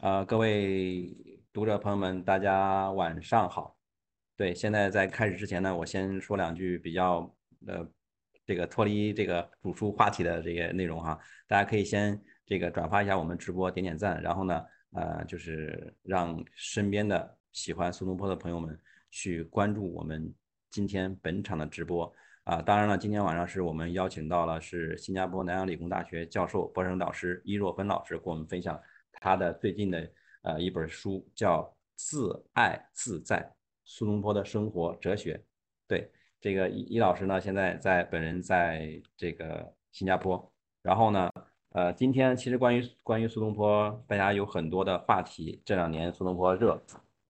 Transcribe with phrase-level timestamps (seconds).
[0.00, 1.10] 呃，各位
[1.54, 3.78] 读者朋友们，大家晚上好。
[4.36, 7.34] 对，现在在开始之前呢，我先说两句比较
[7.66, 7.88] 呃，
[8.44, 11.18] 这个脱离这个主书话题的这个内容哈。
[11.46, 14.62] 大家可以先这个转发一下我们直播，点点赞，然后呢，
[14.92, 18.78] 呃，就是让身边的喜欢苏东坡的朋友们
[19.10, 20.30] 去关注我们
[20.68, 22.60] 今天本场的直播啊。
[22.60, 28.78] 当然了，今天晚上是我们邀请到了是新加坡南洋理工大学教授、博士导师伊若芬老师，给我们分享。
[29.20, 30.10] 他的最近的
[30.42, 31.62] 呃一本书叫
[31.94, 33.50] 《自爱自在：
[33.84, 35.34] 苏东坡的生活哲学》。
[35.88, 40.52] 对，这个伊伊老师呢，现在在本人在这个新加坡。
[40.82, 41.30] 然后呢，
[41.70, 45.60] 呃，今天其实关于关于苏东坡，大家有很多的话题。
[45.64, 46.80] 这两年苏东坡热，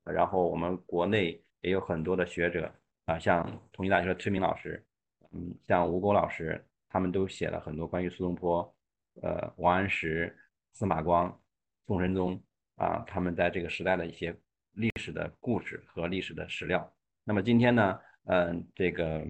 [0.05, 2.70] 然后我们国内也有很多的学者
[3.06, 4.84] 啊，像同济大学的崔明老师，
[5.32, 8.74] 嗯，像吴钩老师，他们都写了很多关于苏东坡，
[9.22, 10.36] 呃，王安石、
[10.72, 11.41] 司马光。
[11.86, 12.40] 宋神宗
[12.76, 14.36] 啊，他们在这个时代的一些
[14.72, 16.92] 历史的故事和历史的史料。
[17.24, 19.24] 那么今天呢，嗯，这个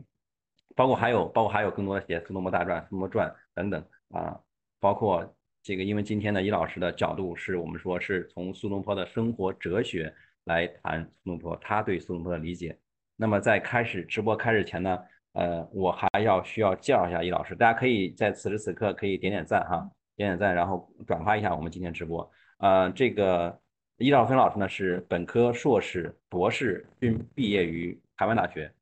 [0.75, 4.41] 包括还有包括还有更多的写苏东坡大传、苏东坡传等等啊，
[4.81, 10.13] 包括这个，因为今天呢，易老师的角度是我们说是从苏东坡的生活哲学
[10.45, 12.79] 来谈苏东坡，他对苏东坡的理解。
[13.17, 14.99] 那么在开始直播开始前呢，
[15.33, 22.31] 呃，我还要需要介绍一下易老师，大家可以在此时此刻可以点点赞哈，点点赞，然后转发一下我们今天直播。
[22.59, 23.61] 呃，这个
[23.99, 28.73] 伊兆芬老师呢是本科、硕士、博士均毕业于台湾大学，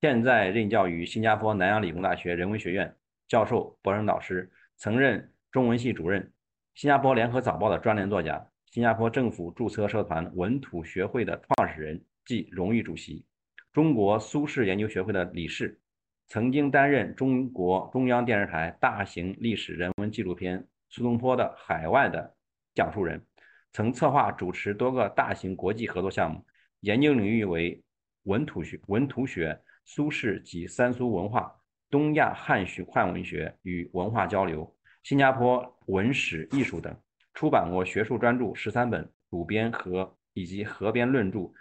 [0.00, 2.92] 现在任教于新加坡南洋理工大学人文学院，
[3.28, 6.32] 教授、博士导师，曾任中文系主任，
[6.74, 13.24] 新加坡联合早报的专栏作家，新加坡政府注册社团文土学会的创始人暨荣誉主席，
[13.72, 15.80] 中国苏轼研究学会的理事，
[16.26, 22.20] 曾经担任中国中央电视台大型历史人文纪录片《苏东坡的海外的》。
[22.74, 23.24] 讲述人，
[23.72, 26.44] 曾策划主持多个大型国际合作项目，
[26.80, 27.80] 研究领域为
[28.24, 31.54] 文土学、文土学、苏轼及三苏文化、
[31.88, 36.96] 东亚汉学、汉文学与文化交流、新加坡文史艺术等，
[37.32, 41.52] 出版过学术专著十三本，主编和以及合编论著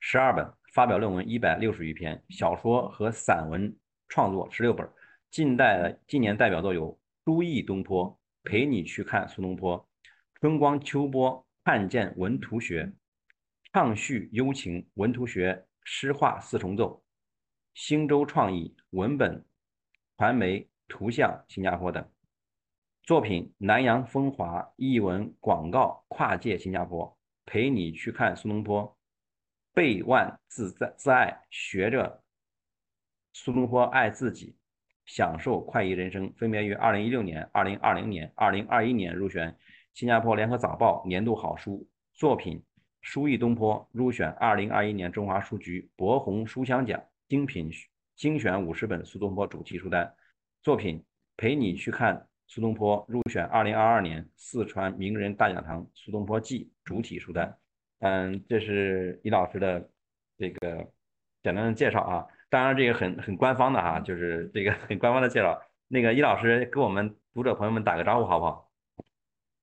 [0.00, 3.74] 十二本，发表论文一百六十余篇，小说和散文
[4.08, 4.86] 创作十六本。
[5.30, 6.92] 近代近年代表作有
[7.24, 8.06] 《书意东坡》。
[8.44, 9.88] 陪你去看苏东坡，
[10.34, 12.92] 春光秋波看见文图学，
[13.72, 17.02] 唱叙幽情文图学诗画四重奏，
[17.72, 19.44] 星洲创意文本
[20.18, 22.06] 传媒图像新加坡等
[23.02, 28.96] 作品，南洋风华译文广告跨界新加坡，陪你去看苏东坡，
[29.72, 32.22] 背万自在自爱学着
[33.32, 34.54] 苏东坡爱自己。
[35.06, 39.56] 享受快意人生，分别于二零一六年、二零二零年、二零二一年入选
[39.92, 42.62] 新加坡联合早报年度好书作品。
[43.02, 46.98] 书意东坡入选二零二一年中华书局博鸿书香奖
[47.28, 47.70] 精品
[48.16, 50.14] 精选五十本苏东坡主题书单
[50.62, 51.04] 作品。
[51.36, 57.58] 陪你去看苏东坡入选二零二二年四川名人大讲堂苏东坡记主体书单。
[57.98, 59.90] 嗯，这是李老师的
[60.38, 60.90] 这个
[61.42, 62.26] 简单的介绍啊。
[62.54, 65.60] 当然，这个很很官方的哈，就是这个很官方的介绍。
[65.88, 68.70] 那个易老师给我们读者朋友们打个招呼，好不好？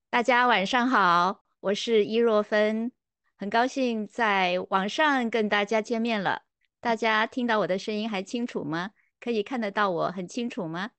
[0.09, 2.91] 大家晚上好，我是伊若芬，
[3.37, 6.41] 很高兴在网上跟大家见面了。
[6.81, 8.91] 大家听到我的声音还清楚吗？
[9.21, 10.91] 可以看得到我很清楚吗？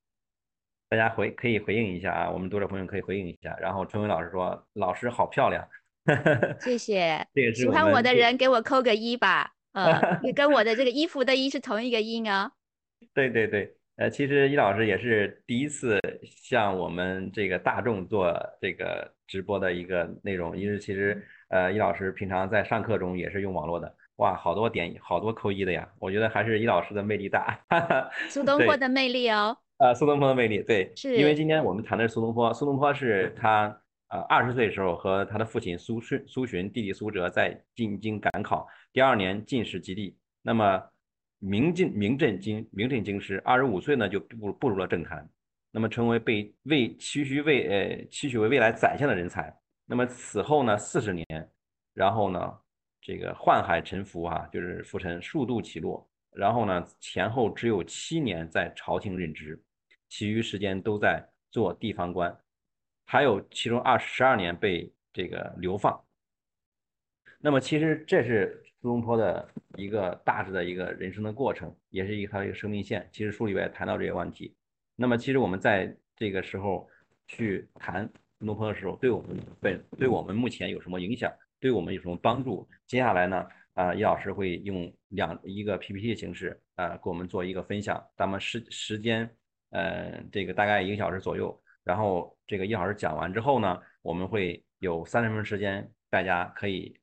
[0.88, 3.54] 大家回可以回应一下啊，我们读者朋友可以回应一下。
[3.60, 5.68] 然后春伟老师说：“老师好漂亮。
[6.58, 7.26] ”谢谢。
[7.34, 9.52] 这个喜欢我的人给我扣个一吧。
[9.72, 12.52] 呃，也跟我的这个衣服的“衣”是同一个音啊。
[13.14, 23.94] 对对对，呃，其实易老师也是第一次向我们这个大众做这个直播的一个内容，因为其实呃，易老师平常在上课中也是用网络的。
[24.16, 25.88] 哇，好多点，好多扣一的呀！
[25.98, 27.58] 我觉得还是易老师的魅力大。
[28.28, 29.56] 苏东坡的魅力哦。
[29.78, 32.54] 呃，苏东坡的魅力，对，是因为今天我们谈的是苏东坡。
[32.54, 33.74] 苏东坡是他
[34.12, 38.68] 呃二十岁的时候和他的父亲苏洵、苏洵弟弟苏辙在进京赶考。
[38.92, 40.82] 第二年进士及第，那么
[41.38, 43.40] 名进名震京名震京师。
[43.42, 45.26] 二十五岁呢，就步步入了政坛，
[45.70, 49.52] 那么成为被为期许为呃期许为未来宰相的人才。
[49.86, 51.26] 那么此后呢，四十年，
[51.94, 52.58] 然后呢，
[53.00, 56.06] 这个宦海沉浮啊，就是浮沉数度起落。
[56.32, 59.58] 然后呢，前后只有七年在朝廷任职，
[60.10, 62.34] 其余时间都在做地方官，
[63.04, 66.02] 还有其中二十二年被这个流放。
[67.38, 68.58] 那么其实这是。
[68.82, 73.08] 苏东坡的一个大致的一个人生的过程，也是一个他的一个生命线。
[73.12, 74.56] 其实书里边谈到这些问题。
[74.96, 76.90] 那么，其实我们在这个时候
[77.28, 78.10] 去谈
[78.40, 82.68] 苏东坡的时候，对我们本对我们目前有什么影响，对我们有什么帮助？
[82.88, 88.04] 接下来呢，啊，叶老师会用两一个 PPT 形式，啊，给我们做一个分享。
[88.16, 89.30] 咱们时时间，
[89.70, 91.61] 呃，这个大概一个小时左右。
[91.84, 96.98] 然后这个叶老师讲完之后呢，我们会有三十分钟时间，大家可以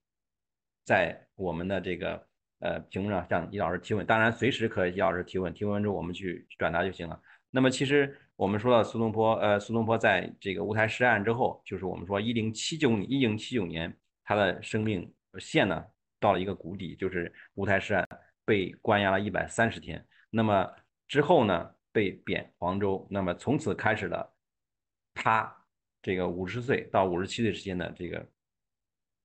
[0.85, 2.27] 在我们的这个
[2.59, 4.05] 呃屏幕上向叶老师提问。
[4.05, 7.21] 当然，随时可以叶老师提问，提问完之后我们去转达就行了。
[7.51, 13.93] 那么其实我们说到苏东坡，呃，苏东坡在这个乌台诗案之后，就是我们说一零七九一零七九年，
[14.23, 15.83] 他的生命线呢
[16.19, 18.07] 到了一个谷底，就是乌台诗案
[18.45, 20.05] 被关押了一百三十天。
[20.29, 20.71] 那么
[21.07, 24.31] 之后呢，被贬黄州，那么从此开始了
[25.13, 25.53] 他
[26.01, 28.25] 这个五十岁到五十七岁之间的这个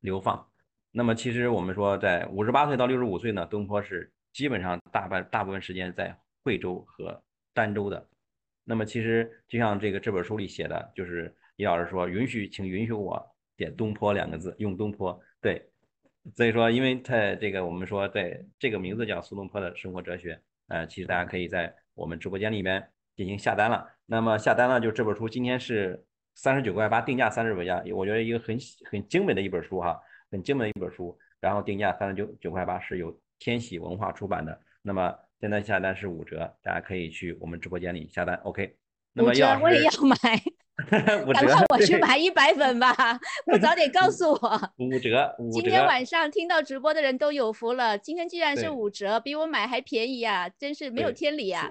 [0.00, 0.48] 流放。
[0.90, 7.20] 那么其实我们说，在五十八岁到六十五岁呢，东坡是基本上大半大部分时间在惠州和
[7.54, 8.08] 儋州的。
[8.62, 13.20] 那么其实就像这个这本书里写的，就是叶老师说，允许，请允许我
[13.56, 15.20] 点东坡两个字，用东坡。
[15.40, 15.68] 对，
[16.34, 23.86] 所以说，因为他这个我们说，对这个名字叫苏东坡的生活哲学，呃，其实大家可以在我们直播间里面进行下单了。
[24.06, 26.04] 那么下单呢，就这本书今天是
[26.34, 28.58] 三十九块八，定价三十块八，我觉得一个很
[28.90, 29.98] 很精美的一本书哈，
[30.30, 34.60] 很精美的一本书，然后定价三十九九块八，是由天喜文化出版的。
[34.82, 38.34] 那么现在下单是五折，大家可以去我们直播间里下单。
[38.44, 38.76] OK，
[39.12, 40.16] 那么要我也要买，
[40.90, 42.94] 赶快我去买一百本吧，
[43.46, 44.60] 不早点告诉我。
[44.78, 45.60] 五折，五折。
[45.60, 51.70] 今天晚上听到直播的人都有福了，今天既然是五折，比我买还便宜啊，真是没有天理啊！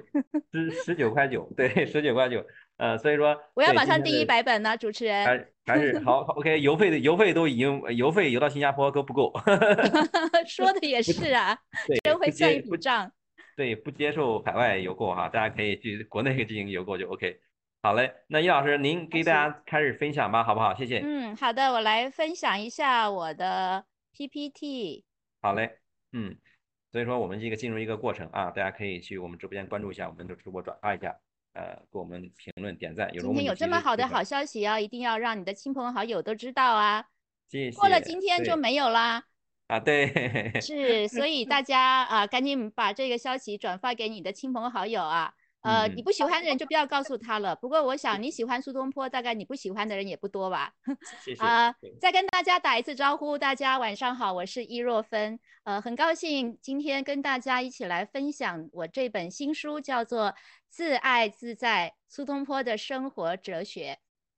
[0.51, 2.43] 十十九块九，对，十九块九。
[2.77, 5.25] 呃，所以说我要马上订一百本呢，主持人。
[5.25, 9.31] 还还是好，OK，邮费的邮费都已经邮费邮到新加坡都不够。
[10.45, 11.57] 说的也是啊，
[12.03, 13.09] 真会算一笔账。
[13.55, 17.37] 对，不接受海外邮购哈，大家可以去国内进行邮购就 OK。
[17.85, 20.73] 好嘞，那叶老师您给大家开始分享吧，好不好？
[20.73, 21.01] 谢谢。
[21.03, 23.83] 嗯，好的，我来分享一下我的
[24.13, 25.03] PPT。
[25.41, 25.79] 好嘞，
[26.13, 26.33] 嗯，
[26.93, 31.13] 所以说我们这个进入一个过程啊，大家可以去我们直播间关注一下我们的直播，转发一下，
[31.55, 33.11] 呃，给我们评论点赞。
[33.11, 37.05] 今天有这么好的好消息啊，一定要让你的亲朋好友都知道啊。
[37.49, 37.77] 谢谢。
[37.77, 39.25] 过了今天就没有啦。
[39.67, 45.33] 啊，对，是，所以大家 啊，赶紧把这个消息转发给你的亲朋好友啊。
[45.63, 47.55] 呃，你不喜欢的人就不要告诉他了。
[47.55, 50.73] 不过我想你喜欢苏东坡，大概你不喜欢的人也不多吧。
[51.23, 51.41] 谢 谢。
[51.41, 55.39] 啊，再跟大家打一次招呼，大家晚上好，我是伊若芬。
[55.63, 60.27] 呃，很高兴今天跟大家一起来分享我这本新书，叫做
[60.69, 63.93] 《自爱自在：苏东坡的生活哲学》。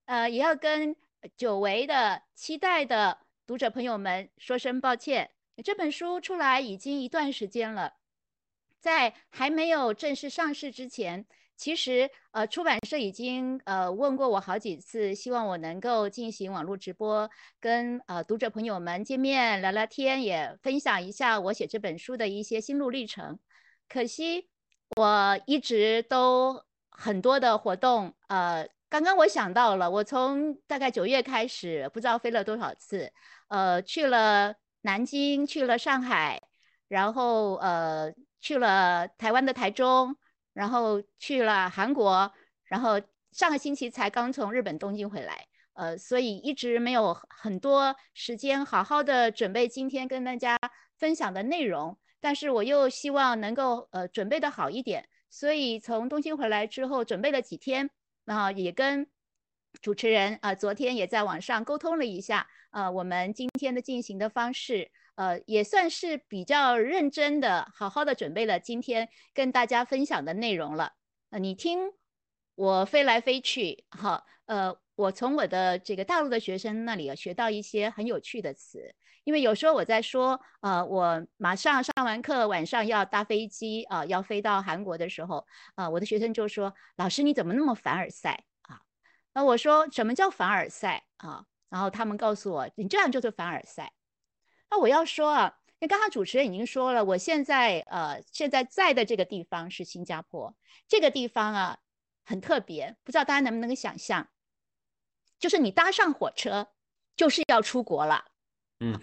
[0.05, 0.95] 呃，也要跟
[1.35, 3.19] 久违的期待的。
[3.47, 5.29] 读者朋友们，说声抱歉，
[5.63, 7.93] 这本书出来已经一段时间了，
[8.85, 11.25] 在还没有正式上市之前，
[11.57, 17.27] 其实呃出版社已经呃问过我好几次，希望我能够进行网络直播，
[17.59, 23.39] 跟呃读者朋友们见面聊聊天，也分享一下我写这本书的一些心路历程。
[23.89, 24.47] 可惜
[24.95, 33.11] 我一直都很多的活动，呃，刚刚我想到了，我从大概九月开始，不知道飞了多少次。
[33.47, 36.39] 呃，去了南京，去了上海，
[36.87, 38.13] 然后呃，
[38.45, 40.15] 去了台湾的台中，
[40.53, 42.31] 然后去了韩国，
[42.65, 43.01] 然后
[43.31, 50.59] 上个星期才刚从日本东京回来，呃，所以一直没有很多时间好好的准备今天跟大家
[50.99, 57.89] 分享的内容，但是我又希望能够呃准备的好一点，所以从东京回来之后准备了几天，
[58.25, 59.07] 然后也跟。
[59.81, 70.93] 主持人啊，昨天也在网上沟通了一下，呃，我们今天的进行的方式，呃，也算是比较认真的，好好的准备了今天跟大家分享的内容了。
[71.29, 71.93] 呃，你听
[72.55, 78.93] 我飞来飞去，好，呃，我从我的这个大陆的学生那里学到一些很有趣的词，
[79.23, 85.45] 因为有时候我在说，呃，我马上上完课，晚上要搭飞机啊，要飞到韩国的时候，
[85.75, 88.81] 啊，我的学生就说，老师你怎么那么凡尔赛啊？
[89.33, 91.45] 那我说什么叫凡尔赛啊？
[91.69, 93.91] 然后他们告诉我，你这样就是凡尔赛。
[94.75, 100.53] 那我要说啊，那刚刚主持人已经说了，我现在呃现在在的这个地方是新加坡，
[100.85, 101.79] 这个地方啊
[102.25, 104.27] 很特别，不知道大家能不能够想象，
[105.39, 106.73] 就是你搭上火车
[107.15, 108.25] 就是要出国了，
[108.81, 108.99] 嗯，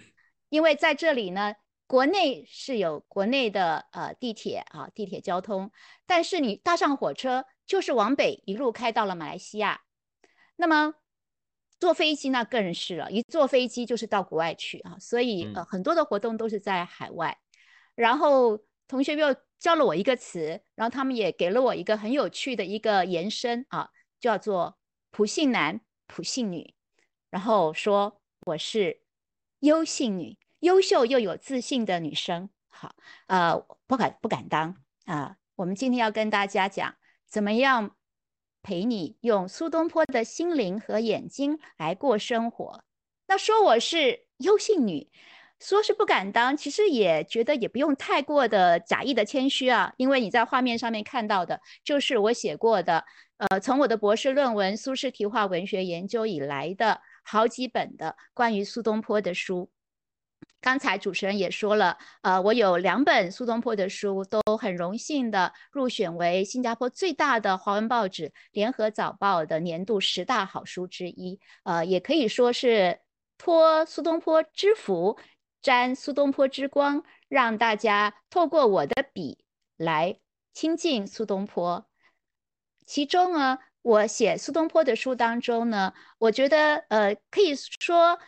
[0.49, 1.55] 因为在这里呢，
[1.87, 5.71] 国内是有国内的呃地铁啊地铁交通，
[6.05, 9.81] 但是你搭上火车就是往北一路开到了马来西亚。
[10.55, 10.93] 那么
[11.83, 17.37] 坐飞机那更是了，一坐飞机就是到国外去啊，所以呃很多的活动都是在海外。
[17.93, 24.77] 然后同学又教了我一个词，然后他们也给了我一个很有趣的一个延伸啊，叫做
[25.11, 26.73] 普信男、普信女。
[27.29, 29.01] 然后说我是
[29.59, 32.49] 优信女，优秀又有自信的女生。
[32.69, 32.95] 好，
[33.27, 35.35] 呃，不敢不敢当啊。
[35.57, 36.95] 我们今天要跟大家讲，
[37.27, 37.97] 怎么样
[38.63, 42.81] 陪你用苏东坡的心灵和眼睛来过生活。
[43.27, 45.11] 那说我是优性女。
[45.59, 53.05] 说是不敢当，其实也觉得也不用太过的假意的谦虚啊，因为你在画面上面看到的，就是我写过的，
[53.37, 59.69] 呃，从我的博士论文《苏轼题画文学研究》以来的好几本的关于苏东坡的书。
[60.63, 73.01] 刚才主持人也说了，呃，我有两本苏东坡的书，都很荣幸的入选为新加坡最大的华文报纸《联合早报》的年度十大好书之一，呃，也可以说是
[73.37, 75.19] 托苏东坡之福。
[75.61, 79.45] 沾苏东坡之光，让大家透过我的笔
[79.77, 80.17] 来
[80.53, 81.85] 亲近苏东坡。
[82.85, 88.19] 其中呢，我写苏东坡的书当中呢，我觉得呃，可以说，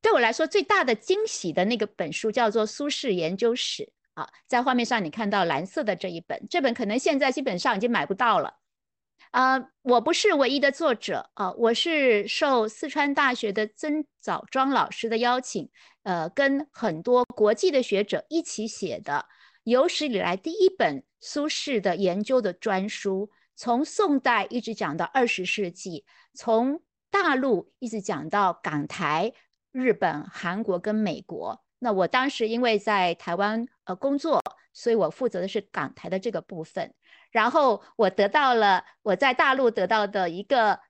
[0.00, 3.82] 对我来说最大的惊喜的那个本书叫做《苏轼研究史》
[4.14, 8.54] 啊，在画面上你看到蓝色的这一本，这本可能现在基本上已经买不到了。
[9.30, 15.68] 啊，我不是唯一的作者啊，我是受四川大学的曾枣庄老师的邀请，
[16.02, 19.26] 呃，跟很多国际的学者一起写的
[19.64, 29.34] 有史以来第一本苏轼的研究的专书，从宋代一直讲到二十世纪，从大陆一直讲到港台、
[29.72, 31.62] 日本、韩国跟美国。
[31.78, 36.94] 那我当时因为在台湾呃工作，所以我负责的是港台的这个部分。
[37.30, 40.80] 然后我得到了我在大陆得到的一个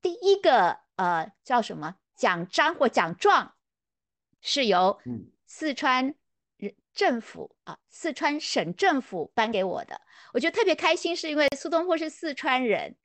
[0.00, 3.54] 第一个呃叫什么奖章或奖状，
[4.40, 4.98] 是由
[5.46, 6.14] 四川
[6.94, 10.00] 政府啊四川省政府颁给我的。
[10.32, 12.96] 我觉得特别开心，是因为苏东坡是四川人。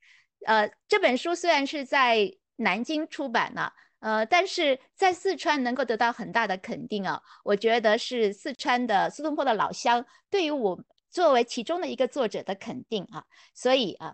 [0.46, 10.84] 呃，这本书虽然是在南京出版了，呃，但是在四川能够得到很大的肯定啊，我觉得是四川的苏东坡的老乡对于我。
[11.10, 13.24] 作为其中的一个作者的肯定啊，
[13.54, 14.14] 所以啊，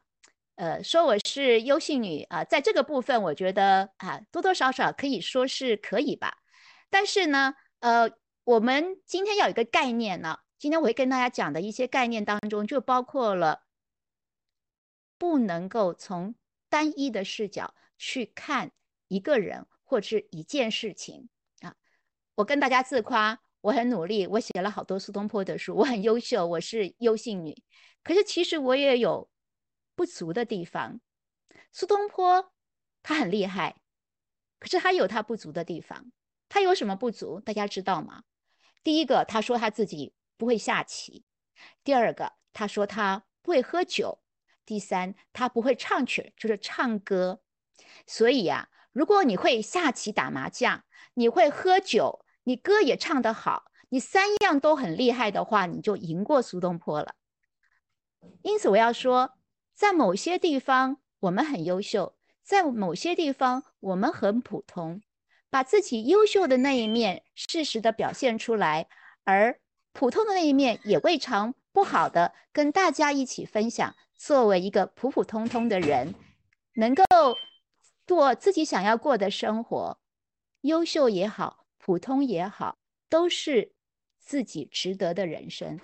[0.55, 6.37] 呃，说我是优性女啊，在这个部分，我觉得啊，多多少少可以说是可以吧。
[6.91, 8.09] 但是呢，呃，
[8.43, 13.63] 我们今天要有一个概念呢，今天我会跟大家讲的一些概念当中，就包括了
[15.17, 16.35] 不能够从
[16.69, 18.71] 单一的视角去看
[19.07, 21.29] 一个人或是一件事情
[21.61, 21.75] 啊。
[22.33, 23.39] 我跟大家自夸。
[23.61, 27.63] 我很努力，我写了好多苏东坡的书，我很优秀，我是优秀女。
[28.03, 29.29] 可是其实我也有
[29.95, 30.99] 不足的地方。
[31.71, 32.51] 苏东坡
[33.03, 33.77] 他很厉害，
[34.59, 36.11] 可是他有他不足的地方。
[36.49, 37.39] 他有什么不足？
[37.39, 38.23] 大家知道吗？
[38.83, 41.23] 第一个，他说他自己不会下棋；
[41.83, 44.19] 第二个，他说他不会喝酒；
[44.65, 47.41] 第三，他不会唱曲，就是唱歌。
[48.05, 50.83] 所以呀，如果你会下棋、打麻将，
[51.15, 52.23] 你会喝酒。
[52.45, 57.15] 你歌也唱得好，你三样都很厉害的话，你就赢过苏东坡了。
[58.41, 59.31] 因此，我要说，
[59.73, 65.01] 在某些地方我们很优秀，在某些地方我们很普通，
[65.49, 68.87] 把自己优秀的那一面适时的表现出来，
[69.23, 69.57] 而
[69.93, 73.95] 普通的那一面也未尝不好的跟大家一起分享。
[74.17, 76.13] 作为一个普普通通的人，
[76.75, 77.03] 能够
[78.07, 79.99] 过自己想要过的生活，
[80.61, 81.61] 优秀也好。
[81.85, 82.77] 普通也好，
[83.09, 83.73] 都是
[84.17, 85.81] 自己值得的人生。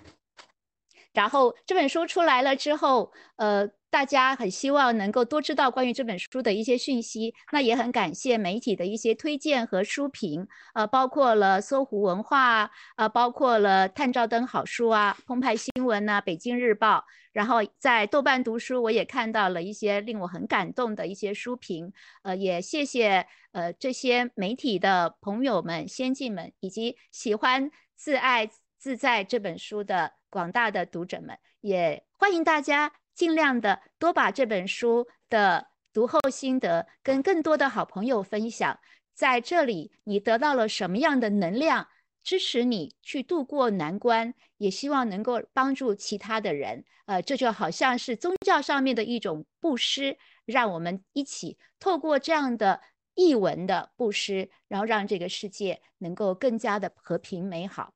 [1.12, 7.34] 然后这本书出来了之后，呃，大家很希望能够多知道关于这本书的一些讯息。
[7.52, 17.04] 那也很感谢媒体的一些推荐和书评，呃，包括了搜狐文化啊，包括了探照灯好书啊，澎湃新闻呐，北京日报。
[17.32, 21.92] 然后在豆瓣读书，我也看到了一些令我很感动的一些书评。
[22.22, 30.12] 呃，也谢谢呃这些媒体的朋友们、先进们，以及喜欢《自爱自在》这本书的。
[30.32, 38.80] 广大的读者们，也欢迎大家尽量的多把这本书的读后心得跟更多的好朋友分享。
[39.12, 41.88] 在这里，你得到了什么样的能量，
[42.22, 46.86] 支持你去度过难关，也希望能够帮助其他的人。
[47.04, 52.80] 呃，这就好像是宗教上面的一种布施，让我们一起透过这样的
[53.14, 57.92] 译文的布施，然后让这个世界能够更加的和平美好。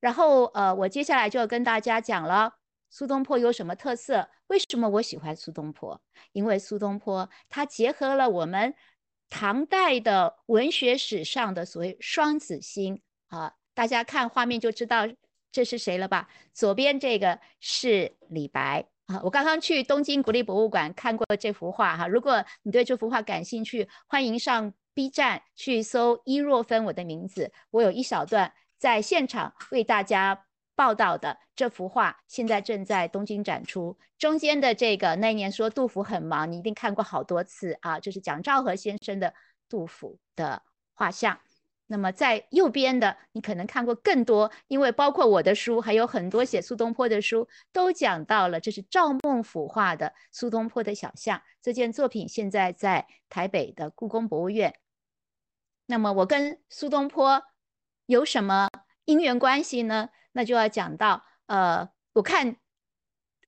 [0.00, 2.56] 然后，呃，我接下来就要跟大家讲了，
[2.90, 4.28] 苏东坡有什么特色？
[4.48, 6.00] 为什么我喜欢苏东坡？
[6.32, 8.74] 因为苏东坡他结合了我们
[9.28, 15.06] 唐代的文学史上的所谓双子星啊，大家看画面就知道
[15.52, 16.28] 这是谁了吧？
[16.52, 30.46] 左边这个是李白啊，我刚刚去东京国立博物馆看过这幅画哈，如果你对这幅画感兴趣，欢迎上 B 站去搜伊若芬我的名字，我有一小段在现场为大家
[30.80, 33.98] 报道的这幅画，现在正在东京展出。
[34.16, 39.34] 中间的这个那一年说杜甫很忙，你一定看过好多次啊，就是蒋兆和先生的
[39.68, 40.62] 杜甫的
[40.94, 41.38] 画像。
[41.86, 51.42] 那么在右边的，你可能看过更多，因为包括我的书，还有很多写苏东坡的书，都讲到了这是赵孟俯画的苏东坡的小像。
[51.60, 54.74] 这件作品现在在台北的故宫博物院。
[55.84, 57.42] 那么我跟苏东坡
[58.06, 58.70] 有什么
[59.04, 60.08] 因缘关系呢？
[60.32, 62.56] 那就要讲到，呃，我看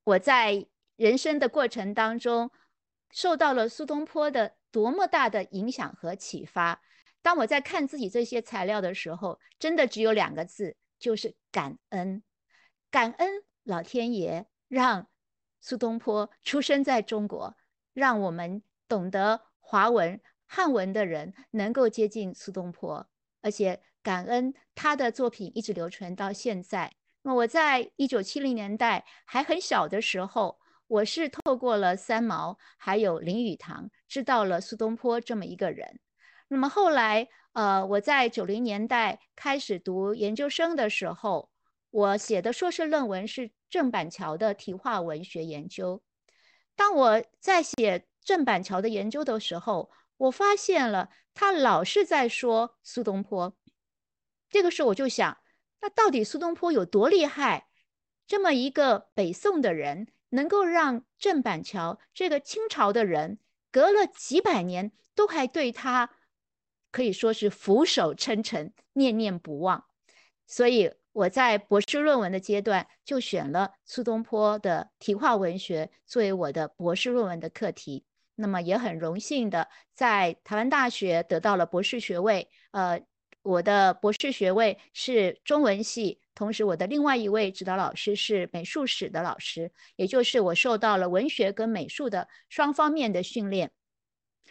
[0.04, 2.50] 我在人生的过程当中，
[3.10, 6.82] 受到了苏东坡的多么大的影响和启发。
[7.22, 12.22] 当我在看自己这些材料的时候，真的只有两个字，就是感恩。
[12.90, 13.30] 感恩
[13.62, 15.08] 老天爷让
[15.60, 17.56] 苏东坡出生在中国，
[17.92, 23.08] 让我们懂得华文、汉文的人能够接近苏东坡，
[23.40, 26.92] 而且感恩他的作品一直流传到现在。
[27.22, 36.00] 那我在一九七零年代还很小的时候，我是透过了三毛还有林语堂，知道了苏东坡这么一个人。
[36.48, 41.50] 那么后来，呃，我在九零年代开始读研究生的时候，
[41.90, 46.02] 我写的硕士论文是郑板桥的题画文学研究。
[46.74, 53.54] 当我在写郑板桥的研究的时候，我发现了他老是在说苏东坡。
[54.52, 55.38] 这个时候我就想，
[55.80, 57.66] 那到底苏东坡有多厉害？
[58.26, 63.38] 这么一个北宋的人，能够让郑板桥这个清朝的人，
[63.72, 66.10] 隔了几百年都还对他。
[66.90, 69.86] 可以说是俯首称臣，念念不忘。
[70.46, 78.04] 所以我在博士论文的阶段就选了苏东坡的题画文学作为我的博士论文的课题。
[78.34, 82.50] 那么也很荣幸的在台湾大学得到了博士学位。
[82.70, 83.00] 呃，
[83.42, 93.72] 我的博士学位是中文系，同时我的另外一位指导老师是美术史的老师，也就是我受到了文学跟美术的双方面的训练，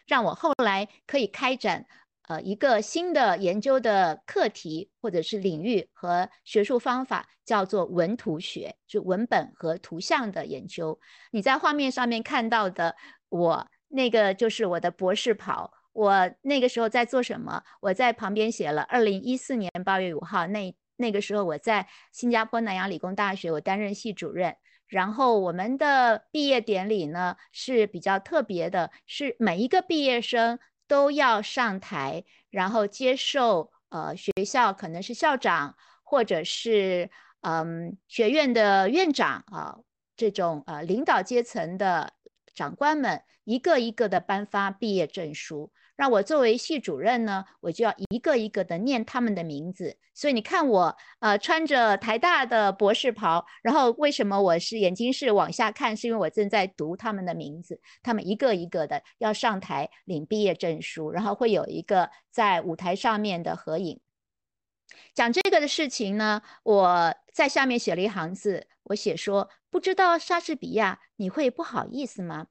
[0.06, 1.86] 让我后来可以开展。
[2.28, 10.98] 呃，一个新的研究的课题或者是领域和学术方法叫做文图学，就文本和图像的研究。
[11.32, 12.96] 你在画面上面看到的，
[13.28, 15.74] 我那个就是我的博士袍。
[15.94, 17.64] 我那个时候在做什么？
[17.82, 24.56] 我在旁边写了，二零一四年八月五号那那个时候我在新加坡南洋理工大学，我担任系主任。
[24.88, 30.60] 然后我们的毕业典礼呢是比较特别的，是每一个毕业生。
[30.88, 39.78] 都要上台，然后接受呃学校可能是校长或者是嗯学院的院长啊
[40.18, 42.12] 这种呃领导阶层的
[42.54, 45.72] 长官们一个一个的颁发毕业证书。
[46.02, 49.96] 那我作为系主任呢，我就要一个一个的念他们的名字。
[50.16, 55.96] 所以你看我，呃，穿着台大的博士袍，然后为什么我是眼睛是往下看？
[55.96, 64.00] 是因为我正在读他们的名字，他们一个一个的要上台领毕业证书，然后会有一个在舞台上面的合影。
[65.14, 72.48] 讲这个的事情呢，我在下面写了一行字，我写说：不知道莎士比亚，你会不好意思吗？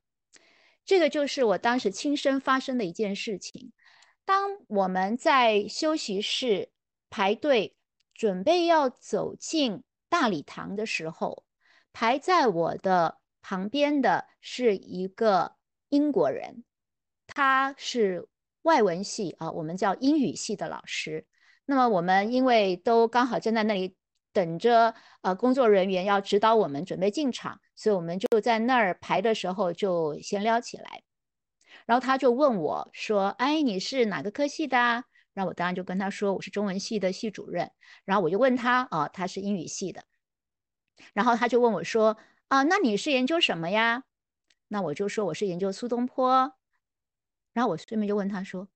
[0.90, 3.70] 这个就是我当时亲身发生的一件事情。
[4.24, 6.72] 当我们在休息室
[7.08, 7.76] 排队
[8.12, 11.44] 准备要走进大礼堂的时候，
[11.92, 15.54] 排在我的旁边的是一个
[15.90, 16.64] 英国人，
[17.28, 18.26] 他是
[18.62, 21.24] 外文系啊，我们叫英语系的老师。
[21.66, 23.94] 那么我们因为都刚好站在那里。
[24.32, 31.02] 等着呃，工作人员要指导我们准备进场，所以我们就在那儿排的时候就闲聊起来。
[31.86, 34.76] 然后他就问我说：“哎，你是哪个科系的？”
[35.34, 37.70] 然后我当然就跟他说：“我是中文系的系主任。”
[38.04, 40.04] 然后我就问他：“啊，他是英语系的。”
[41.14, 42.16] 然后他就问我说
[42.48, 44.04] ：“啊，那你是研究什么呀？”
[44.68, 46.52] 那我就说我是研究苏东坡。
[47.52, 48.68] 然后我顺便就问他说：“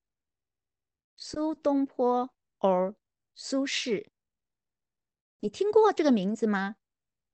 [1.17, 2.95] 苏东坡 or
[3.35, 4.07] 苏轼？”
[5.45, 6.77] 你听过这个名字吗？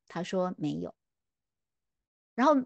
[0.09, 0.93] 他说没有。
[2.35, 2.57] 然后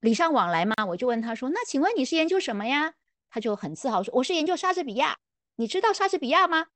[0.00, 2.94] 礼尚往来嘛，我就问他说：“那请问你是研究什么呀？”
[3.28, 5.18] 他就很自豪说：“我是研究莎士比亚。”
[5.56, 6.68] 你知道莎士比亚吗？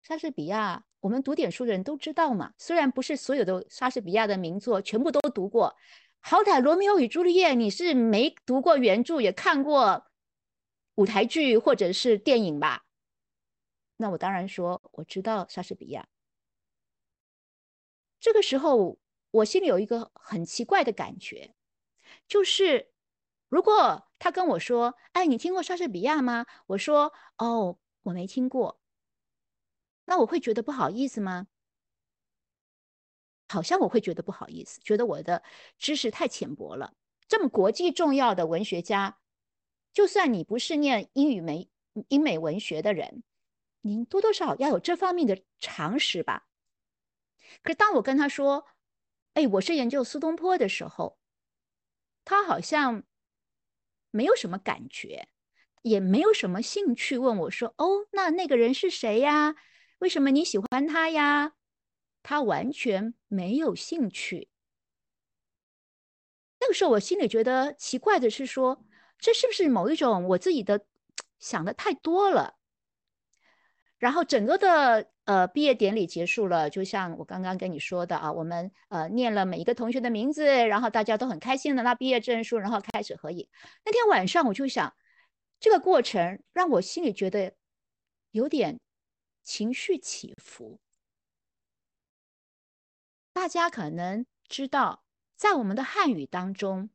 [0.00, 2.54] 莎士比亚，我们读点书的人都知道嘛。
[2.56, 5.76] 虽然不是所有的莎士比亚的名作全部都读过，
[6.20, 10.06] 好歹《罗密欧与朱丽叶》你是没读过原著，也看过
[10.94, 12.86] 舞台剧或者是电影吧？
[13.98, 16.08] 那我当然说我知道莎士比亚。
[18.26, 18.98] 这个时候，
[19.30, 21.54] 我心里有一个很奇怪的感觉，
[22.26, 22.90] 就是
[23.48, 28.80] 如果他跟我说：“哎，你听过莎士比亚吗？”我说：“哦，我没听过。”
[30.06, 31.46] 那我会觉得不好意思吗？
[33.48, 35.44] 好像我会觉得不好意思，觉得我的
[35.78, 36.94] 知识太浅薄了。
[37.28, 39.20] 这么国际重要的文学家，
[39.92, 41.70] 就算你不是念英语美
[42.08, 43.22] 英美文学的人，
[43.82, 46.45] 您多多少少要有这方面的常识吧？
[47.62, 48.66] 可是当我跟他说
[49.34, 51.18] ：“哎，我是研究苏东坡的时候”，
[52.24, 53.04] 他好像
[54.10, 55.28] 没有什么感觉，
[55.82, 59.56] 也没有什么兴趣问我说：“哦，那那个人是谁呀？
[59.98, 61.54] 为什么你喜欢他呀？”
[62.22, 64.48] 他完全没有兴趣。
[66.58, 68.84] 那个时候，我心里觉得奇怪的是，说
[69.18, 70.84] 这是不是某一种我自己的
[71.38, 72.56] 想的太多了？
[73.98, 83.48] 然后整个的呃毕业典礼结束了，就像我刚刚跟你说的啊，我们呃念了每一个同学的名字，然后大家都很开心的拿毕业证书，然后开始合影。
[83.84, 84.94] 那天晚上我就想，
[85.58, 87.54] 这个过程让我心里觉得
[88.30, 88.78] 有点
[89.42, 90.78] 情绪起伏。
[93.32, 95.04] 大家可能知道，
[95.36, 96.90] 在我们的汉语当中，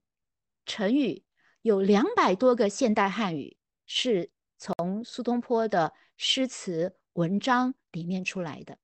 [0.66, 1.24] 成语
[1.62, 8.78] 有两百多个现代汉语是从苏东坡的诗词文章里面出来的。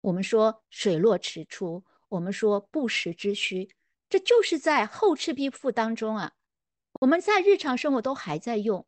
[0.00, 3.76] 我们说水落石出，我们说不时之需，
[4.08, 6.32] 这就是在《后赤壁赋》当中啊，
[7.00, 8.86] 我们在日常生活都还在用。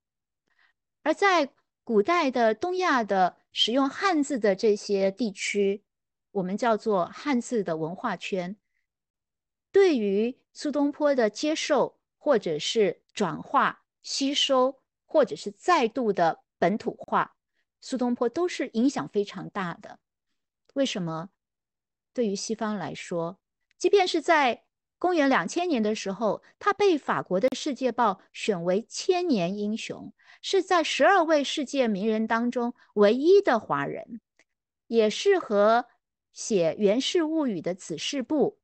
[1.02, 1.52] 而在
[1.84, 5.84] 古代的东亚的使用汉字的这些地区。
[6.30, 8.56] 我们叫做汉字的文化圈，
[9.72, 14.82] 对于苏东坡的接受，或者是转化、吸收，
[15.16, 17.36] 或者是再度的本土化，
[17.80, 19.98] 苏东坡都是影响非常大的。
[20.74, 21.30] 为什么？
[22.12, 23.38] 对于西方来说，
[23.78, 24.64] 即便是在
[24.98, 34.20] 公元两千年的时候，他被法国的《世界报》选为千年英雄，是在十二位世界名人当中唯一的华人，
[34.88, 35.86] 也是和。
[36.34, 38.60] 写《源氏物语》的子氏部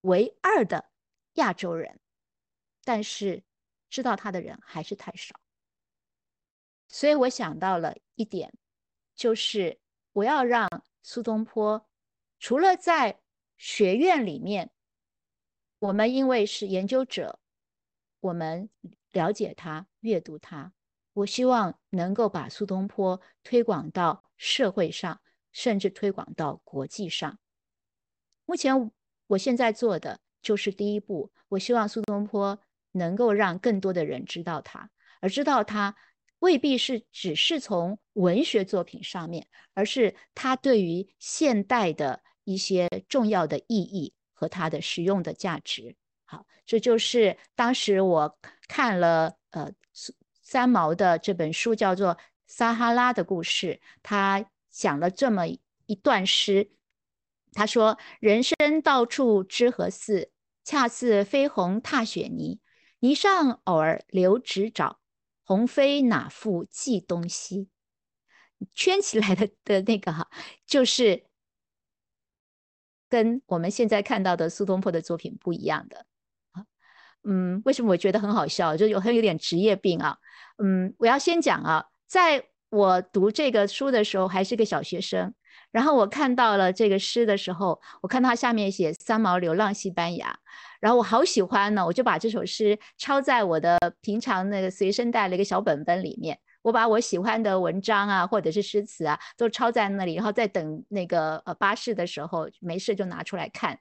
[0.00, 0.86] 唯二的
[1.34, 2.00] 亚洲人，
[2.84, 3.42] 但是
[3.94, 5.38] 知道他的人还是太少，
[6.88, 8.52] 所以我想到了一点，
[9.14, 9.78] 就是
[10.14, 10.68] 我要让
[11.04, 11.88] 苏东坡
[12.40, 13.20] 除了在
[13.56, 14.72] 学院里面，
[15.78, 17.38] 我们因为是研究者，
[18.18, 18.68] 我们
[19.12, 20.72] 了解他、阅读他，
[21.12, 25.20] 我希望能够把苏东坡推广到社会上。
[25.52, 27.38] 甚至推广到国际上。
[28.44, 28.90] 目前
[29.28, 31.30] 我现在做的就是第一步。
[31.50, 32.58] 我希望苏东坡
[32.94, 35.94] 能够让更多的人知道他，而知道他
[36.38, 45.94] 未必是只是从文学作品上面，而是他对于现代的一些重要的意义和他的实用的价值。
[46.24, 49.70] 好，这就是当时我看了呃
[50.42, 52.14] 三毛的这本书，叫做
[52.46, 54.44] 《撒哈拉的故事》，他。
[54.76, 56.72] 讲了这么一段诗，
[57.52, 60.32] 他说：“人生到处知何似？
[60.64, 62.58] 恰似飞鸿踏雪泥。
[63.04, 64.96] 泥上偶尔留指爪，
[65.44, 67.68] 鸿飞哪复计东西？”
[68.72, 70.30] 圈起来的的那个哈，
[70.66, 71.26] 就是
[73.10, 76.06] 跟我们现在看到的苏东坡的作品不一样的
[76.52, 76.64] 啊。
[77.24, 78.74] 嗯，为什么我觉得很好笑？
[78.74, 80.16] 就有很有点职业病啊。
[80.56, 82.48] 嗯，我要先讲啊，在。
[82.70, 85.32] 我读这个书的时候还是个小学生，
[85.74, 90.38] 然后我看到了这个诗的时候，我看它下面写“三毛流浪西班牙”，
[90.78, 103.76] 然后我好喜欢呢，我就把这首诗抄在我的平常那个随身带了一个小本本里面，我把我喜欢的文章啊，或者是诗词啊，都抄在那里，然后在等那个呃巴士的时候，没事就拿出来看。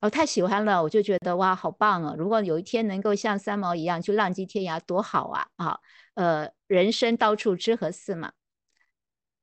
[0.00, 2.14] 我太喜欢了，我就觉得哇，好棒啊！
[2.16, 5.46] 如果有一天能够像三毛一样去浪迹天涯，多好啊！
[5.56, 5.78] 啊，
[6.14, 8.32] 呃，人生到处知何似嘛。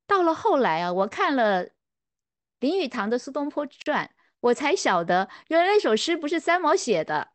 [0.06, 1.68] 到了后来啊，我看了
[2.60, 4.06] 林语堂的《苏东坡传》，
[4.40, 7.28] 我才晓得原来那首诗不是三毛写的。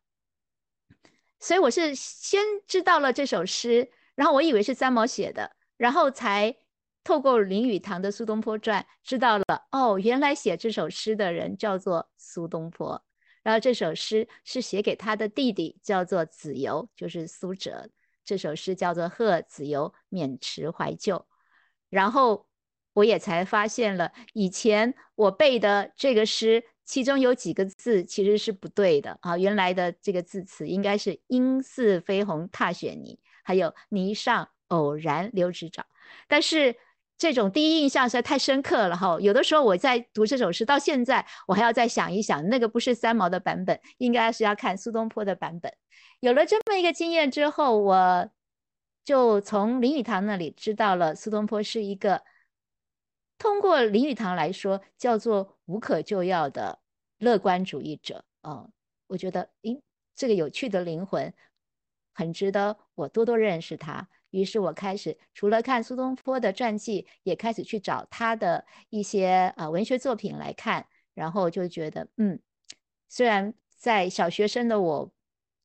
[1.40, 6.56] 所以我是先知道了这首诗，然后我以为是三毛写的，然后才
[7.04, 13.04] 透过林语堂的《苏东坡传》知道了哦，原来写这首诗的人叫做苏东坡。
[13.44, 17.88] 然后这首诗是写给他的弟弟，叫做子由，就是苏辙。
[18.26, 21.18] 这首诗叫做《贺子由免池怀旧》。
[21.90, 22.47] 然后
[22.98, 29.38] 我也才发现了，以前我背的这个诗，其中有几个字其实是不对的啊。
[29.38, 35.86] 原来的这个字词应该是“应似飞鸿踏雪泥”，还有“泥上偶然留指爪”。
[36.28, 36.76] 但是
[37.20, 39.20] 这种第一印象实在太深刻了哈。
[39.22, 45.72] 有的时候我在读这首诗，到现在我还要再想一想，那个不是三毛的版本，应该是要看苏东坡的版本。
[46.20, 48.28] 有了这么一个经验之后，我
[49.06, 52.24] 就从林语堂那里知道了苏东坡是一个
[53.38, 56.80] 通过林语堂来说叫做无可救药的
[57.18, 58.24] 乐观主义者。
[58.42, 58.70] 哦，
[59.08, 59.82] 我觉得，咦，
[60.16, 61.34] 这个有趣的灵魂
[62.14, 64.08] 很值得我多多认识他。
[64.32, 72.40] 于是我开始除了看苏东坡的传记，也开始去找他的一些呃文学作品来看，然后就觉得，嗯，
[73.08, 75.12] 虽然在小学生的我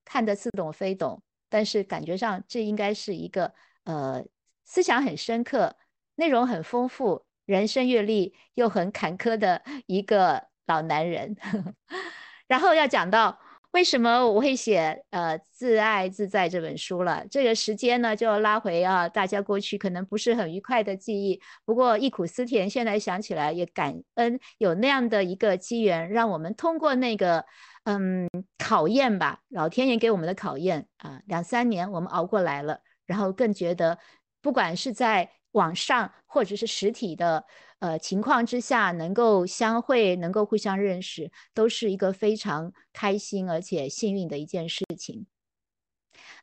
[0.04, 3.52] 看得似懂非懂，但是感觉上这应该是一个
[3.84, 4.24] 呃
[4.64, 5.76] 思想很深刻、
[6.14, 11.36] 内容很丰富、人生阅历又很坎坷的一个老男人。
[12.48, 13.38] 然后要讲到。
[13.72, 17.24] 为什么我会写呃《自爱自在》这本书了？
[17.30, 21.40] 这个时间呢，就拉回啊，大家过去可能不是很愉快的记忆。
[21.64, 27.46] 不过忆苦思甜，现在想起来也感恩有那样的一个机缘，让我们通过那个
[27.84, 28.28] 嗯
[28.58, 33.98] 考验吧，老天爷给我们的考验啊，两三年我们熬过来了，然后更觉得
[34.42, 37.44] 不管是在网上或者是实体的。
[37.78, 45.26] 呃，情况之下能够相会，能够互相认识，都是一个非常开心而且幸运的一件事情。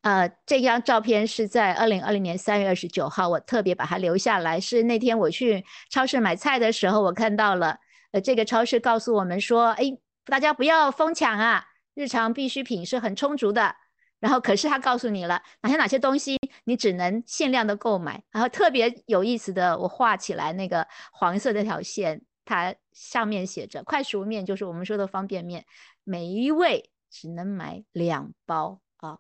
[0.02, 7.78] 呃，这张照片是在二零二零年三月二十九号，我特别把它留下来，是那天我去超市买菜的时候，我看到了。
[8.12, 13.76] 呃，这个超市告诉我们说，哎，大家不要疯抢啊，日常必需品是很充足的。
[14.20, 18.22] 然后，可是他告诉你了哪些哪些东西你只能限量的购买。
[18.32, 25.66] 然后特别有意思的，我画起来那个黄色那条线，它上面写着快熟面，就是我们说的方便面，
[26.04, 29.20] 每一位只能买两包啊。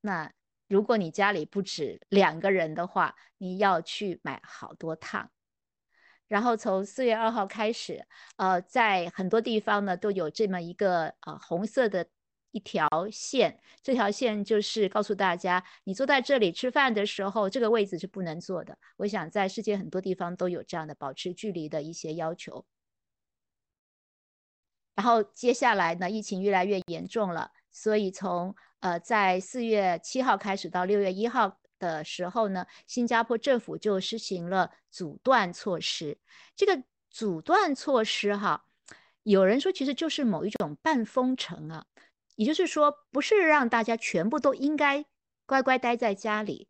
[0.00, 0.32] 那
[0.66, 5.30] 如果你家里不止两个人的话，你要去买好多趟。
[6.26, 8.04] 然后从四月二号开始，
[8.36, 12.08] 呃，在很多地方呢都有这么一个呃红色的。
[12.52, 18.76] 一条线，这条线就是告诉大家，你坐在这里吃饭的时候，这个位置是不能坐的。
[18.96, 22.64] 我想在世界很多地方都有这样的保持距离的一些要求。
[24.94, 36.18] 然后接下来呢，疫情越来越严重了，所以从呃在四月七号开始到六月一号的时候呢，新加坡政府就实行了阻断措施。
[36.56, 38.64] 这个阻断措施哈，
[39.22, 41.86] 有人说其实就是某一种半封城啊。
[42.38, 45.04] 也就是说，不是让大家全部都应该
[45.44, 46.68] 乖乖待在家里。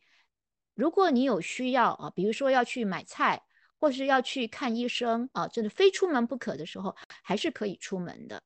[0.74, 3.42] 如果你有需要啊，比如说要去买菜，
[3.78, 8.42] 或是要去看医生啊，真的非出门不可的时候，还是可以出门的。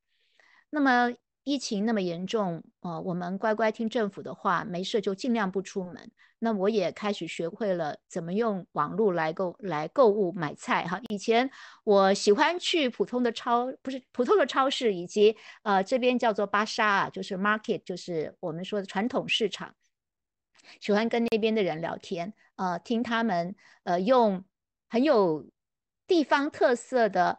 [0.70, 1.14] 那么。
[1.44, 6.10] 疫情那么严重，呃，我们乖乖听政府的话，没事就尽量不出门。
[6.38, 11.00] 那我也开始学会了怎么用网络来购来购物买菜哈。
[11.08, 11.50] 以前
[11.84, 19.74] 我喜欢去普通的超，不是普通的超市，以及呃这边叫做巴沙啊，就是 market，就是我们说的传统市场，
[20.80, 24.44] 喜欢跟那边的人聊天，呃，听他们呃用
[24.88, 25.48] 很有
[26.06, 27.38] 地方特色的。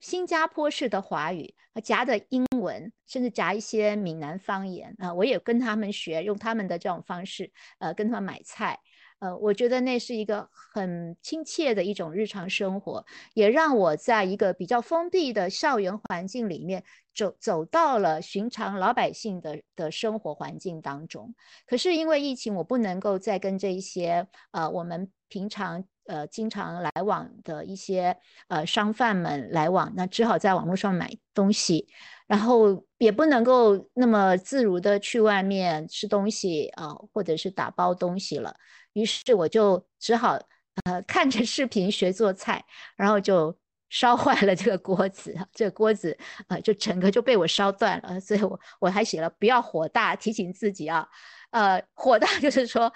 [0.00, 1.54] 新加坡式的华语，
[1.84, 8.78] 夹的英文，甚至夹一些闽南方言啊，我也跟他们学，用他们的这种方式，呃，跟他们买菜，
[9.20, 13.04] 呃，我觉得那是一个很亲切的一种日常生活，
[13.34, 16.82] 也让我在一个比较封闭的校园环境里面
[17.14, 21.34] 走走到了寻常老百姓的的生活环境当中。
[21.66, 25.84] 可是因为疫情，我不能够再跟这一些呃我们平常。
[26.06, 28.16] 呃，经常来往的一些
[28.48, 31.86] 呃商贩们来往，那只好在网络上买东西，
[32.26, 38.54] 然后也不能够那么自如的去外面吃东西啊，或者是打包东西了。
[38.94, 40.36] 于是我就只好
[40.84, 42.64] 呃看着视频学做菜，
[42.96, 43.56] 然后就
[43.88, 46.16] 烧坏了这个锅子，这个锅子
[46.48, 48.18] 呃就整个就被我烧断了。
[48.18, 51.06] 所以我我还写了不要火大，提醒自己啊，
[51.50, 52.92] 呃火大就是说。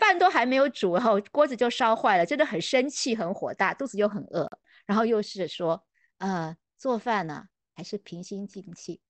[0.00, 4.50] 饭都还没有煮，然后锅子就烧坏了，真的很生气，很火大，肚子又很饿，
[4.86, 5.86] 然后又是说，
[6.18, 9.00] 呃，做饭呢还是平心静气，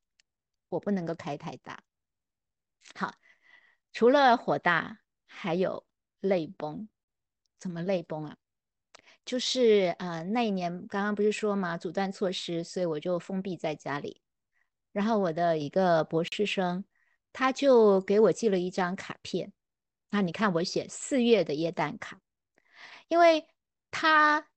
[0.69, 1.83] 火不能够开太大。
[2.95, 3.15] 好，
[3.93, 5.87] 除了火大，还有
[6.21, 6.89] 泪崩。
[7.59, 8.37] 怎么泪崩啊？
[9.25, 14.23] 就是呃那一年刚刚不是说嘛，阻断措施，所以我就封闭在家里。
[14.93, 16.85] 然后我的一个博士生，
[17.33, 19.53] 他就给我寄了一张卡片。
[20.11, 22.21] 那你看，我写四月的耶诞卡，
[23.09, 23.47] 因为
[23.91, 24.49] 他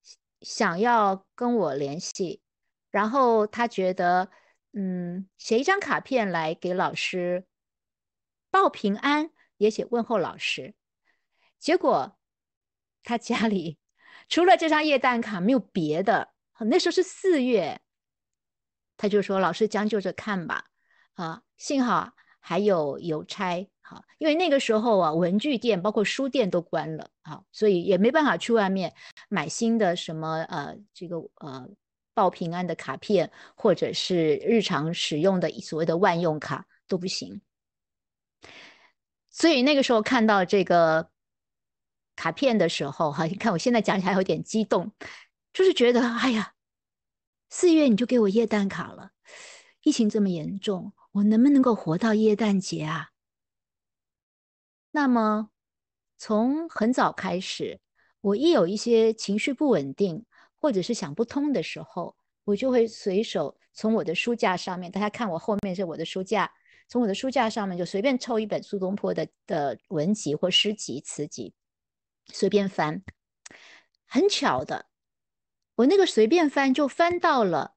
[0.42, 2.42] 想要跟我联系，
[2.90, 4.30] 然后他觉得，
[4.74, 7.46] 嗯，写一张卡片来给老师
[8.50, 10.76] 报平安，也写问候老师。
[11.60, 12.18] 结果
[13.04, 13.78] 他家里
[14.28, 16.34] 除了这张夜蛋卡，没有别的。
[16.60, 17.82] 那时候是四月，
[18.96, 20.70] 他就说：“老师将就着看吧。”
[21.14, 28.92] 啊，幸好还有邮差，好，因为那个时候啊，文具店包括书店都关了，啊，所以也没办法去外面
[29.30, 31.70] 买新的什么呃，这个呃
[32.16, 37.42] 报平安的卡片，或者是日常使用的所谓的万用卡都不行。
[39.30, 41.10] 所以那个时候看到这个
[42.16, 44.92] 卡片的时候，哈，你看我现在讲起来有点激动，
[45.54, 46.54] 就是觉得，哎呀，
[47.52, 49.12] 四月你就给我液氮卡了，
[49.84, 53.10] 疫情这么严重，我能不能够活到液氮节啊？
[54.96, 55.50] 那么
[56.20, 57.80] 从很早开始，
[58.22, 60.24] 我一有一些情绪不稳定，
[60.60, 66.54] 或者是想不通的时候，我就会随手从我的书架上面，大家看我后面是我的书架。
[66.88, 71.56] 从我的书架上面就随便抽一本苏东坡的的文集或诗集、词集，
[72.28, 73.02] 随便翻。
[74.06, 74.86] 很巧的，
[75.74, 77.74] 我那个随便翻就翻到了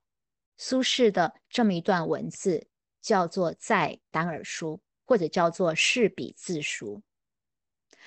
[0.59, 2.68] 苏轼的这么一段文字，
[3.00, 7.03] 叫做《在丹耳书》，或者叫做《试笔自书》。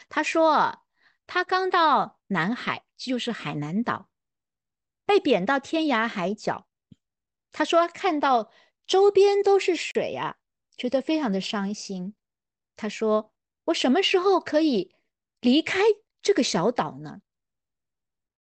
[0.09, 0.85] 他说，
[1.25, 4.09] 他刚到南海，就是海南岛，
[5.05, 6.67] 被贬到天涯海角。
[7.51, 8.51] 他说看到
[8.85, 10.35] 周边都是水呀。
[10.77, 12.15] 觉得非常的伤心，
[12.77, 13.33] 他说
[13.65, 14.95] ：“我什么时候可以
[15.41, 15.79] 离开
[16.21, 17.19] 这个小岛呢？”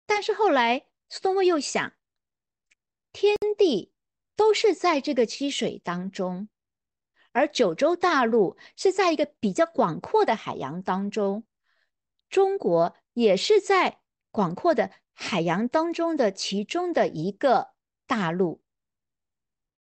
[0.09, 1.93] 但是后来苏东坡又想，
[3.13, 3.93] 天地
[4.35, 6.49] 都是在这个积水当中，
[7.33, 11.45] 而九州大陆是在一个比较广阔的海洋当中，
[12.29, 17.73] 中国也是在广阔的海洋当中的其中的一个
[18.07, 18.63] 大陆，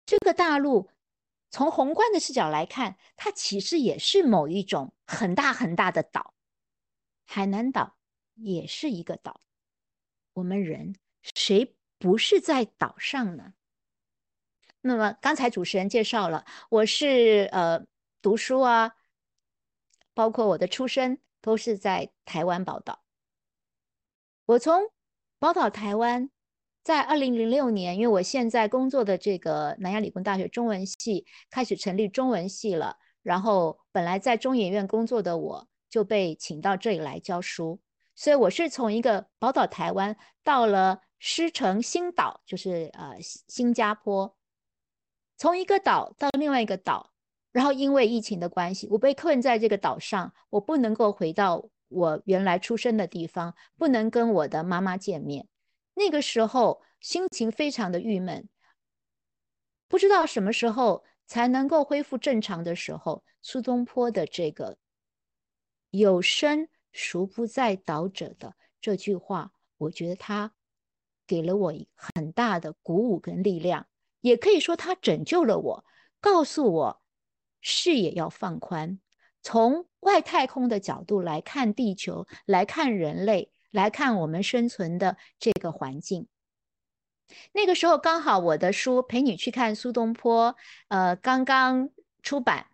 [0.07, 0.91] 这个大陆。
[1.51, 6.35] 从宏观的视角来看，它其实也是某一种很大很大的岛。
[7.25, 7.97] 海南岛
[8.35, 9.41] 也是一个岛。
[10.35, 13.55] 我们人谁不是在岛上呢？
[14.81, 17.85] 那么刚才主持人介绍了，我是呃
[18.23, 18.93] 读书啊，
[20.14, 23.03] 包括我的出生都是在台湾宝岛。
[24.47, 24.91] 我从
[25.38, 26.31] 宝岛台湾。
[26.85, 37.79] 在二零零六年，因为我现在工作的这个南洋理工大学中文系开始成立中文系了，然后本来在中研院工作的我就被请到这里来教书，
[38.14, 44.35] 所以我是从一个宝岛台湾到了狮城新岛，就是呃新加坡，
[45.38, 47.12] 从一个岛到另外一个岛，
[47.53, 55.46] 然后因为疫情的关系，我被困在这个岛上，我不能够回到我原来出生的地方，不能跟我的妈妈见面。
[55.94, 58.48] 那个时候心情非常的郁闷，
[59.87, 64.77] 不知道什么时候才能够恢复正常的时候，苏东坡的这个
[65.90, 70.53] “有生孰不在岛者”的这句话，我觉得他
[71.29, 73.87] 给了我很大的鼓舞跟力量，
[74.21, 75.85] 也可以说他拯救了我，
[76.21, 77.03] 告诉我
[77.61, 78.99] 视野要放宽，
[79.43, 83.51] 从外太空的角度来看地球，来看人类。
[83.71, 86.27] 来看我们生存的这个环境。
[87.53, 90.53] 那个时候刚好我的书《陪你去看苏东坡》
[90.89, 91.91] 呃刚刚
[92.23, 92.69] 出版，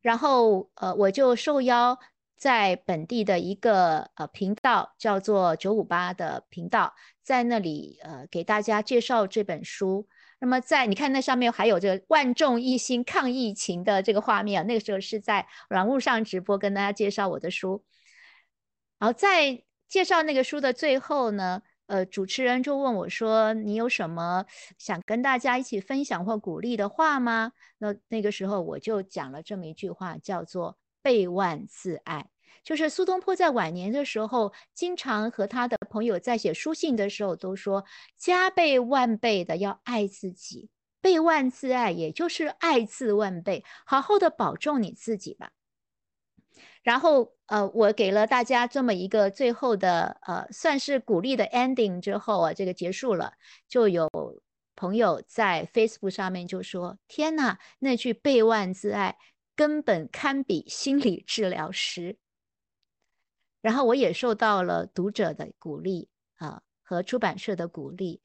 [0.00, 1.98] 然后呃我就受邀
[2.36, 10.06] 在本地的一个呃频道叫做九五八的频道，在那里呃给大家介绍这本书。
[10.38, 17.84] 那么在你看那上面还有这个万众一心抗疫情的这个画面，那个时候是在软物上直播跟大家介绍我的书，
[18.98, 19.62] 然后在。
[19.88, 24.44] 介绍那个书的最后呢，呃，主持人就问我说：“你有什么
[24.78, 32.26] 想跟大家一起分享或鼓励的话吗？”那那个时候我就讲了这么一句话，叫做“备万自爱”。
[32.62, 37.84] 就是苏东坡在晚年的时候，经常和他的朋友在写书信的时候都说
[38.18, 40.68] ：“加倍万倍的要爱自己，
[41.00, 45.50] 倍万自爱，也就是爱自万倍，好好的保重你自己吧。”
[46.82, 53.32] 然后，呃，我给了大家这么一个最后的，呃，算是鼓励的 ending 之后啊，这个结束了，
[53.68, 54.08] 就有
[54.76, 59.16] 朋友在 Facebook 上面就说：“天哪，那句备万自爱
[59.56, 62.18] 根本堪比心理治疗师。”
[63.66, 68.20] 然后我也受到了读者的鼓励啊，和出版社的鼓励，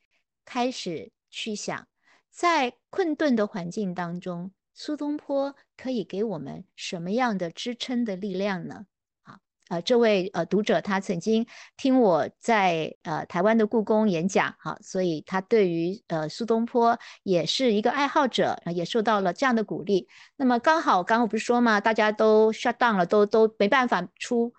[0.46, 1.88] 开始去想，
[2.30, 4.52] 在困顿的环境当中。
[4.76, 8.86] 苏东坡可以给我们什么样的支撑的力量呢？
[9.24, 9.40] 啊，
[9.70, 20.08] 呃，这位呃读者他曾经听我在呃台湾的故宫演讲，哈，所以他对于呃苏东坡也是一个爱好者，也受到了这样的鼓励。
[20.36, 24.54] 那么刚好刚刚我不是说嘛，大家都 shut down 了，都都没办法出，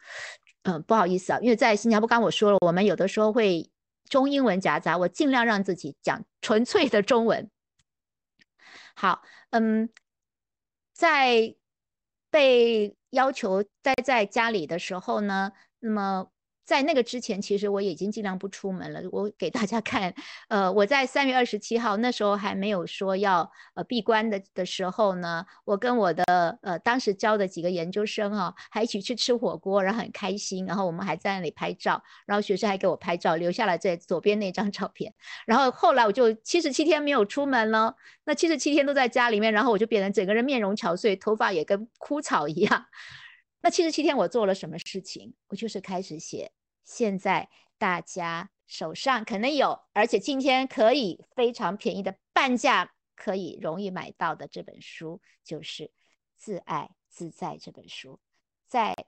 [0.64, 3.70] 嗯，不好意思啊，因为在新加坡，刚我说了，我们有的时候会
[4.08, 7.50] 中英文夹杂，我尽量让自己讲纯粹的中文。
[8.94, 9.88] 好，嗯，
[10.92, 11.54] 在
[12.30, 16.31] 被要求待在家里的时候呢，那么。
[16.64, 19.00] 在那个之前，其实我已经尽量不出门了。
[19.10, 20.14] 我给大家 看，
[20.48, 35.12] 呃，我在三月二十七号那时候还没有说要呃闭关的的时候呢，我跟我的呃当时教的几个研究生啊，还一起去吃火锅，然后很开心，然后我们还在那里拍照，然后学生还给我拍照，留下了这左边那张照片。
[35.46, 42.86] 然后后来我就七十七天没有出门了，那七十七天都在家里面，然后我就变成整个人面容憔悴，头发也跟枯草一样。
[43.62, 45.34] 那七十七天我做了什么事情？
[45.46, 46.52] 我就是开始写。
[46.84, 47.48] 现在
[47.78, 55.84] 大家手上可能有，而且今天可以非常便宜的半价可以容易买到的这本书，就是
[56.36, 58.18] 《自爱自在》这本书。
[58.66, 59.06] 在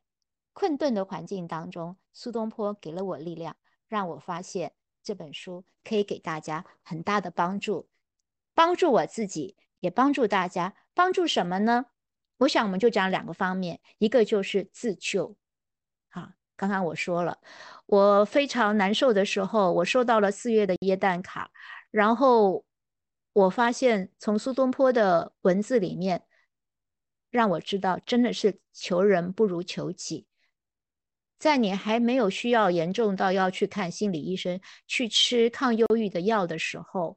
[0.52, 3.56] 困顿的环境当中，苏东坡给了我力量，
[3.88, 7.88] 让我发现这本书可以给大家很大的帮助，
[8.54, 10.76] 帮助我自己，也帮助大家。
[10.94, 11.86] 帮助什么呢？
[12.44, 15.34] 我想我们就讲两个方面，一个就是自救，
[16.10, 17.38] 啊，刚刚我说了，
[17.86, 21.50] 我非常难受的时候，我收到了四月的耶诞卡，
[21.90, 22.62] 然后
[23.32, 26.22] 我发现从苏东坡的文字里面，
[27.30, 30.26] 让我知道真的是求人不如求己，
[31.38, 37.16] 在你还没有需要严重到要去看心理医生、去吃抗忧郁的药的时候，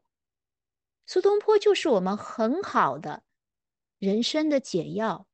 [1.05, 3.23] 苏东坡就是我们很好的。
[3.99, 5.27] 人生的解药，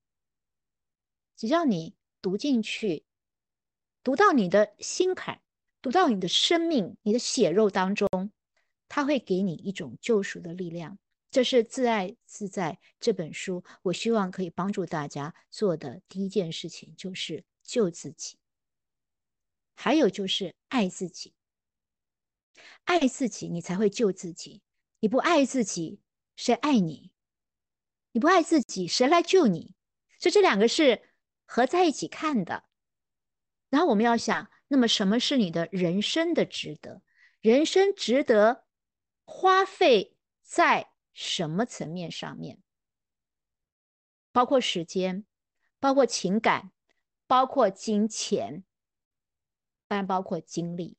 [1.35, 3.03] 只要你读进去，
[4.01, 5.41] 读到你的心坎，
[5.81, 8.07] 读到你的生命、你的血肉当中，
[8.87, 10.97] 它会给你一种救赎的力量。
[11.29, 18.37] 这是《自爱自在》这本书，我希望可以帮助大家做的第一件事情，就是救自己，
[19.73, 21.33] 还有就是爱自己。
[22.85, 24.61] 爱自己，你才会救自己。
[24.99, 25.99] 你不爱自己，
[26.35, 27.12] 谁爱你？
[28.13, 29.73] 你不爱自己，谁来救你？
[30.19, 31.01] 所以这两个是
[31.45, 32.63] 合在一起看的。
[33.69, 37.01] 然后我们要想，那么什么是你的人生的值得？
[37.41, 38.65] 人生值得
[39.25, 42.61] 花费在什么层面上面？
[44.31, 45.25] 包括时间，
[45.79, 46.71] 包括情感，
[47.25, 48.63] 包括金钱，
[49.87, 50.97] 当然包括精力。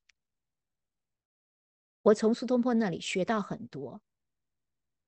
[2.02, 4.02] 我从苏东坡那里学到很多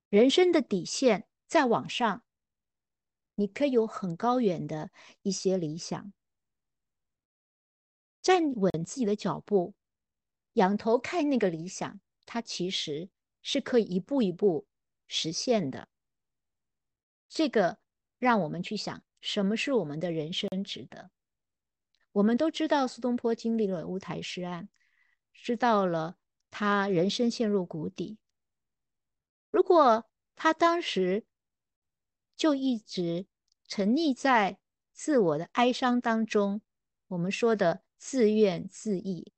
[0.09, 1.27] 人生的底线。
[1.47, 2.25] 在网上，
[3.37, 4.91] 你可以有很高远的
[5.23, 6.13] 一些理想，
[8.21, 9.75] 站稳自己的脚步，
[10.55, 13.11] 仰头看那个理想，它其实
[13.43, 14.67] 是可以一步一步
[15.07, 15.89] 实现的。
[17.29, 17.79] 这个
[18.19, 21.11] 让我们去想，什么是我们的人生值得？
[22.13, 24.69] 我们都知道苏东坡经历了乌台诗案，
[25.33, 26.17] 知道了
[26.51, 28.19] 他人生陷入谷底。
[29.51, 31.27] 如果他当时，
[32.37, 33.27] 就一直
[33.67, 34.59] 沉溺在
[34.93, 36.61] 自我的哀伤当中，
[37.09, 39.33] 我们说的自怨自艾，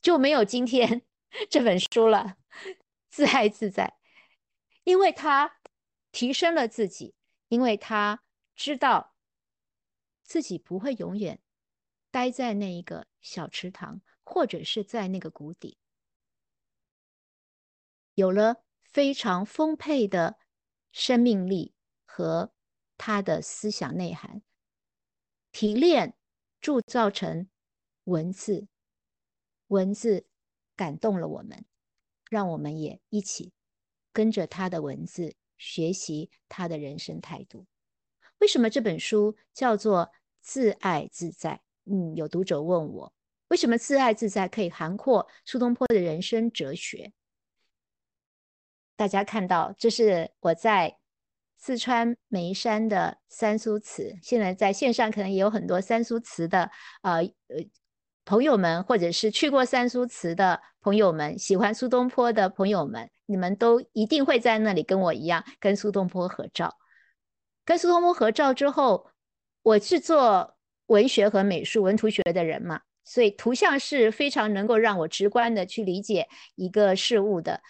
[0.00, 1.02] 就没有今天
[1.50, 2.36] 这本书了。
[3.10, 3.98] 自爱自在，
[4.84, 5.60] 因为他
[6.12, 7.14] 提升了自己，
[7.48, 8.22] 因为他
[8.54, 9.16] 知道
[10.22, 11.40] 自己不会永远
[12.10, 15.78] 待在那一个小池塘，或者是在那个谷底，
[18.14, 20.38] 有了非常丰沛的
[20.92, 21.74] 生命力。
[22.18, 22.50] 和
[22.96, 24.42] 他的思想内涵
[25.52, 26.16] 提炼、
[26.60, 27.48] 铸造成
[28.02, 28.66] 文字，
[29.68, 30.26] 文字
[30.74, 31.64] 感动了我们，
[32.28, 33.52] 让我们也一起
[34.12, 37.64] 跟着他的文字学习他的人生态度。
[38.38, 40.06] 为什么这本书叫做
[40.40, 41.62] 《自爱自在》？
[41.92, 43.14] 嗯，有读者问我，
[43.46, 47.12] 为什么《自爱自在》可以涵括苏东坡的人生哲学？
[48.96, 50.97] 大家看到，这是我在。
[51.60, 56.70] 四川眉山的三苏祠，现在在线上可能也有很多三苏祠的
[57.02, 57.56] 呃呃
[58.24, 66.76] 朋友们，或者是去过三苏祠的朋友们，喜欢苏东坡的朋友们，你们都一定会在那里跟我一样跟苏东坡合照。
[67.64, 69.10] 跟苏东坡合照之后，
[69.62, 70.56] 我是做
[70.86, 77.60] 文学和美术、文图学的人嘛，所以图像是非常能够让我直观的去理解一个事物的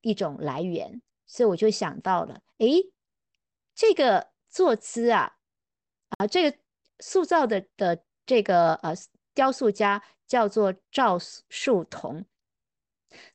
[0.00, 2.90] 一种来源，所以我就想到了，诶。
[3.80, 5.38] 这个坐姿啊，
[6.18, 6.58] 啊，这个
[6.98, 8.92] 塑造的的这个呃
[9.32, 11.18] 雕塑家叫做赵
[11.48, 12.26] 树同，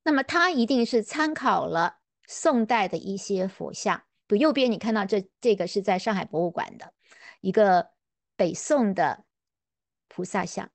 [0.04, 4.04] 那么他一定是参考了宋代的一些佛像。
[4.28, 6.94] 不，右边你看到这这个是在上海博物馆的
[7.42, 7.90] 一个
[8.36, 9.26] 北宋的
[10.08, 10.70] 菩萨像。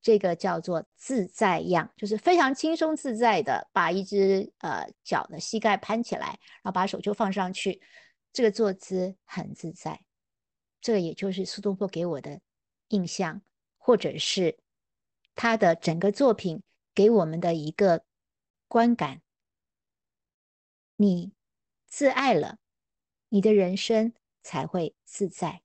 [0.00, 7.80] 这个叫做自在样，就是非常轻松自在的把一只呃脚的膝盖盘起来，然后把手就放上去，
[8.32, 10.04] 这个坐姿很自在。
[10.80, 12.40] 这个也就是苏东坡给我的
[12.88, 13.42] 印象，
[13.78, 14.58] 或者是
[15.34, 16.62] 他的整个作品
[16.94, 18.04] 给我们的一个
[18.66, 19.22] 观感。
[20.96, 21.32] 你
[21.86, 22.58] 自爱了，
[23.28, 24.12] 你的人生
[24.42, 25.62] 才会自在。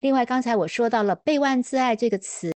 [0.00, 2.52] 另外，刚才我说到了“背万自爱”这个词，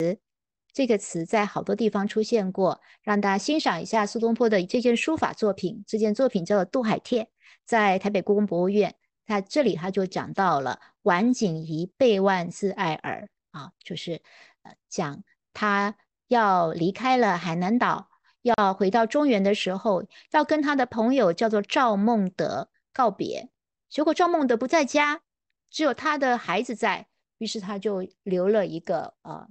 [0.73, 5.85] 这个词在好多地方出现过，让大家欣赏一下苏东坡的这件书法作品。
[5.87, 7.25] 这件作品叫做《渡海帖》，
[7.65, 8.95] 在台北故宫博物院。
[9.27, 14.21] 他这里他就讲到了“晚景宜背万自爱耳”啊，就是
[14.63, 15.97] 呃讲他
[16.29, 18.09] 要离开了海南岛。
[18.43, 23.51] 要回到中原的时候，要跟他的朋友叫做赵孟德告别。
[23.91, 25.21] 结果赵孟德不在家，
[25.69, 27.07] 只有他的孩子在，
[27.37, 29.47] 于是他就留了一个呃，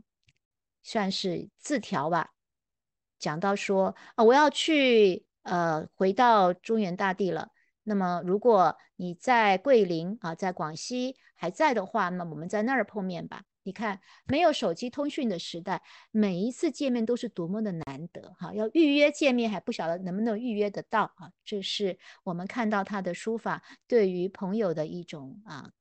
[0.84, 2.32] 算是字条吧，
[3.18, 7.52] 讲到说啊，我要去呃回到中原大地了。
[7.84, 13.44] 那么如果你在桂林啊，在广西还在的话，那我们在那儿碰面吧。
[13.64, 18.54] 你看，没有手机通讯的时代，每一次见面都是多么的难得哈！
[18.54, 21.32] 要预约见面还不晓得能不能预约得到啊！
[21.46, 25.72] 这是我们看到他的书法对于朋友的一种啊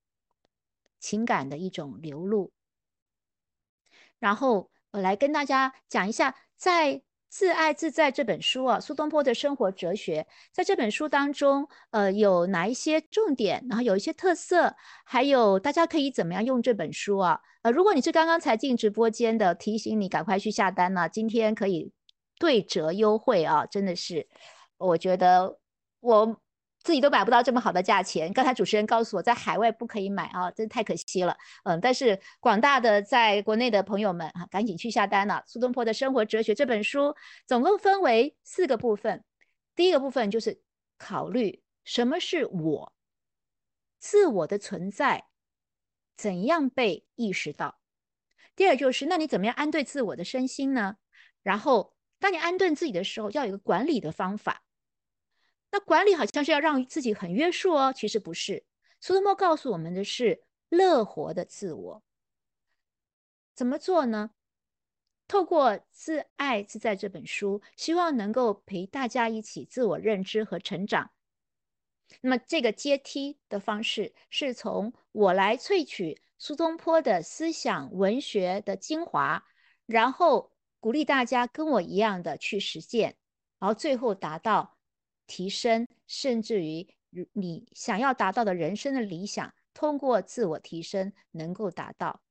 [0.98, 2.52] 情感的一种流露。
[4.18, 7.02] 然后我来跟大家讲一下，在。
[7.30, 13.62] 自爱自在这本书啊，苏东坡的生活哲学，在这本书当中，呃，有哪一些重点？
[13.68, 14.74] 然后有一些特色，
[15.04, 17.38] 还有大家可以怎么样用这本书啊？
[17.60, 21.92] 呃，如果你是刚刚才进直播间的，提醒你赶快去下单了，今天可以
[22.38, 23.66] 对折优惠啊！
[23.66, 24.26] 真的是，
[24.78, 25.58] 我觉得
[26.00, 26.40] 我。
[26.82, 28.32] 自己都买不到这么好的价钱。
[28.32, 31.36] 刚才主持人告诉我，在海外不可以买啊，真太可惜了。
[31.64, 35.42] 嗯，但是广大的在国内的朋友们啊，赶紧去下单了。
[35.46, 37.14] 苏东坡的生活哲学这本书
[37.46, 39.24] 总共分为四个部分。
[39.74, 40.62] 第一个部分就是
[40.96, 42.92] 考虑什么是我，
[43.98, 45.26] 自我的存在
[46.16, 47.78] 怎样被意识到。
[48.56, 50.96] 第二就是，那你怎么样安顿自我的身心呢？
[51.42, 54.62] 然后，当你安顿自己的时候，要有一个管理的方法。
[55.70, 58.64] 那管理好像是要让自己很约束哦，其实不是。
[59.00, 62.02] 苏东坡告诉我们的是乐活的自我，
[63.54, 64.30] 怎么做呢？
[65.28, 71.10] 透过《自爱自在》这本书，希望能够陪大家一起自我认知和成长。
[72.22, 79.44] 那么这个阶梯的方式，是从我来萃取苏东坡的思想文学的精华，
[79.84, 80.50] 然后
[80.80, 83.18] 鼓励大家跟我一样的去实践，
[83.58, 84.77] 然后最后达到。
[85.28, 86.88] 提升，甚至于
[87.34, 92.22] 你想要达到的人生的理想，通过自我提升能够达到。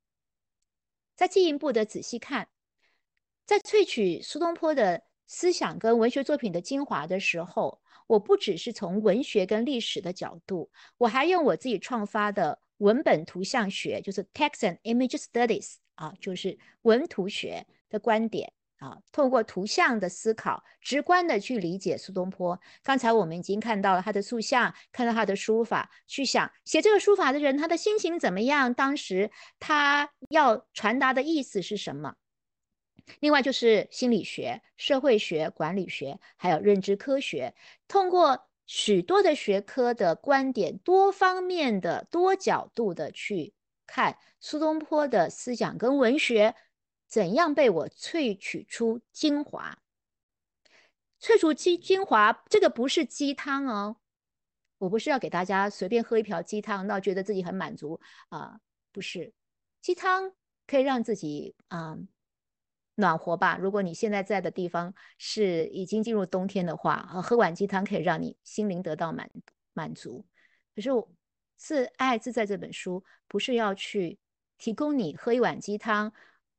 [1.16, 2.50] 再进一步的仔细看，
[3.46, 18.54] 在萃取苏东坡的思想跟文学作品的精华的时候，我不只是从文学跟历史的角度，我还用我自己创发的文本图像学，就是 Text and Image Studies 啊，就是文图学的观点。
[18.78, 22.60] 啊，透过图像的思考，直观的去理解苏东坡。
[22.84, 32.16] 刚才我们已经看到了他的塑像，看到他的书法，去想写这个书法的人他的心情怎么样，当时他要传达的意思是什么。
[33.20, 37.56] 另外就是心理学、社会学、管理学，还有认知科学，
[37.88, 43.54] 通过许多的学科的观点，多方面的、多角度的去
[43.88, 46.54] 看苏东坡的思想跟文学。
[47.08, 49.80] 怎样被我萃取出精华？
[51.20, 53.98] 萃取精精华，这个不是鸡汤哦，
[54.78, 58.00] 我不是要给大家随便喝一瓢鸡汤，那觉得自己很满足
[58.30, 58.60] 啊，
[58.92, 59.34] 不是，
[59.82, 60.34] 鸡汤
[60.68, 61.98] 可以让自己啊
[62.96, 63.58] 暖和吧。
[63.58, 69.28] 如果你现在在的地方是已经进入冬天的话，啊，喝碗鸡汤可以让你心灵得到满
[69.74, 70.24] 满足。
[70.76, 70.90] 可是
[71.56, 74.20] 《自爱自在》这本书不是要去
[74.60, 76.14] 提供你喝一碗鸡汤。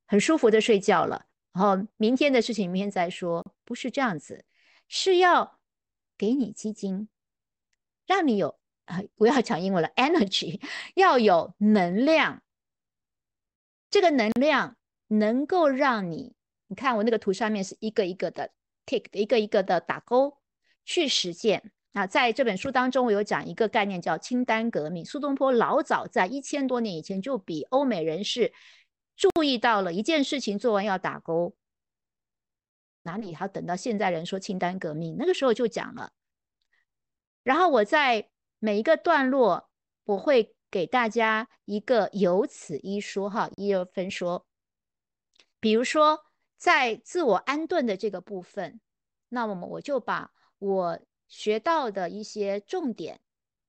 [0.08, 4.46] 很舒服的睡觉了，然后明天的事情明天再说，不是这样子，
[4.88, 5.60] 是要
[6.16, 7.10] 给你基金，
[8.06, 10.62] 让你有啊，不要讲英文了，energy，
[10.94, 12.42] 要有能量，
[13.90, 14.78] 这个能量
[15.08, 16.34] 能够让你，
[16.68, 18.50] 你看我那个图上面是一个一个的
[18.86, 20.38] tick，一个一个的打勾
[20.86, 28.54] 去实践啊，在这本书当中，我有讲一个概念叫清单革命，苏东坡老早在一千多年以前就比欧美人士。
[29.18, 31.56] 注意到了一件事情做完要打勾，
[33.02, 35.16] 哪里还要等到现在人说清单革命？
[35.18, 36.12] 那个时候就讲了。
[37.42, 39.68] 然后我在每一个段落，
[40.04, 44.46] 我会给大家一个由此一说哈，一二分说。
[45.58, 48.80] 比如说，在自我安顿的这个部分，
[49.30, 53.20] 那么我就把我学到的一些重点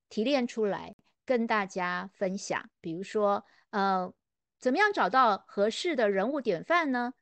[0.10, 0.96] 提炼出来，
[1.26, 2.70] 跟大家分享。
[2.80, 4.14] 比如说，呃，
[4.60, 7.14] 怎么样找到合适的人物典范呢？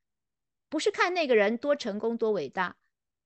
[0.70, 2.78] 不是看那个人多成功多伟大，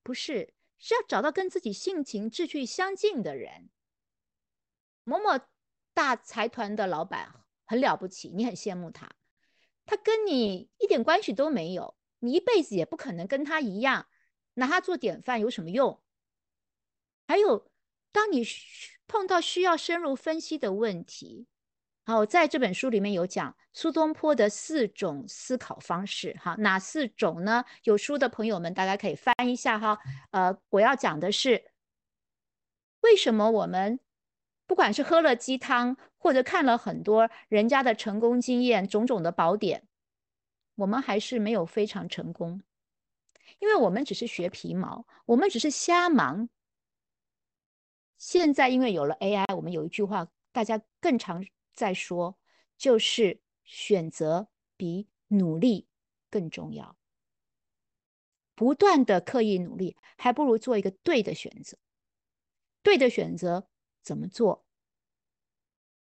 [0.03, 3.69] 不是，是要找到跟自己性情志趣相近的人。
[5.03, 5.39] 某某
[5.93, 7.33] 大财团的老板
[7.65, 9.09] 很了不起，你很羡慕他，
[9.85, 14.07] 他跟你一点关系都没有，你一辈子也不可能跟他一样，
[14.55, 16.03] 拿他做典范有什么用？
[17.27, 17.71] 还有，
[18.11, 18.43] 当你
[19.07, 21.47] 碰到需要深入分析的问题。
[22.03, 27.63] 好，在这本书里面有讲苏东坡的四种思考方式，哈，哪四种呢？
[27.83, 29.99] 有书的朋友们，大家可以翻一下哈。
[30.31, 31.71] 呃，我要讲的是，
[33.01, 33.99] 为什么我们
[34.65, 39.87] 不管是喝了鸡汤，或者看了很多人家的成功经验、种种的宝典，
[40.75, 42.63] 我们还是没有非常成功？
[43.59, 46.49] 因为我们只是学皮毛，我们只是瞎忙。
[48.17, 51.45] 现在因为有了 AI，我们有一句话，大家更常。
[51.73, 52.37] 再说，
[52.77, 55.87] 就是选择比努力
[56.29, 56.97] 更重要。
[58.53, 61.77] 不断的刻意努力，还不如做一个对的选择。
[62.83, 63.67] 对的选择
[64.01, 64.65] 怎么做？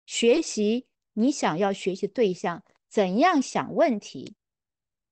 [0.06, 4.36] 学习你想要学习对象怎样想问题，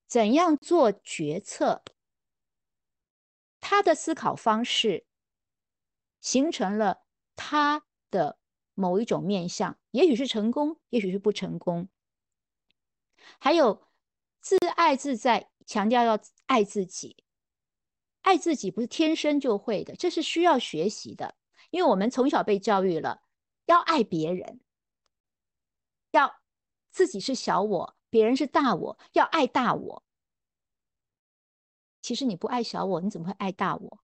[0.06, 1.84] 怎样做决策，
[3.60, 5.06] 他的思考方式
[6.20, 7.04] 形成了
[7.36, 8.38] 他的。
[8.78, 11.88] 某一种面相，也许是成功，也许是不成功。
[13.40, 13.82] 还有
[14.40, 17.24] 自爱自在，强调要爱自己。
[18.20, 21.34] 爱自己不是天生就会的，这是需要学习的。
[21.70, 23.22] 因为我们从小被教育了，
[23.66, 24.60] 要爱别人，
[26.12, 26.36] 要
[26.90, 30.04] 自己是小我，别人是大我，要爱大我。
[32.00, 34.00] 其实你不爱小我，你怎么会爱大我？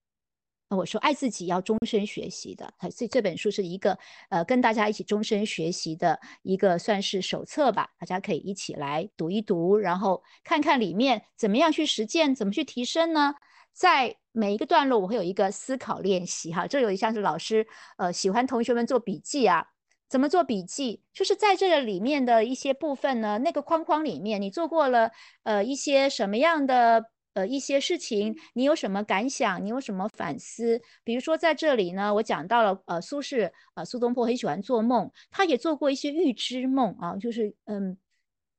[0.70, 3.96] 我说爱自己要终身学习的，所以这本书是一个
[4.30, 13.34] 呃跟大家一起终身学习的一个算是手册吧，大家可以一起来读一读，然后看看里面怎么样去实践，怎么去提升呢？
[13.72, 17.66] 在每一个段落我会有一个思考练习哈，这有一项是老师
[17.98, 19.64] 呃喜欢同学们做笔记啊，
[20.08, 21.02] 怎么做笔记？
[21.12, 25.10] 就是在这个里面的一些部分呢，那个框框里面你做过了
[25.44, 27.04] 呃一些什么样的？
[27.34, 29.64] 呃，一些事情你有什么感想？
[29.64, 30.80] 你有什么反思？
[31.02, 37.98] 比如说在这里呢，我讲到了呃，苏轼啊，苏东坡很喜欢做梦，他也做过一些预知梦啊，就是嗯，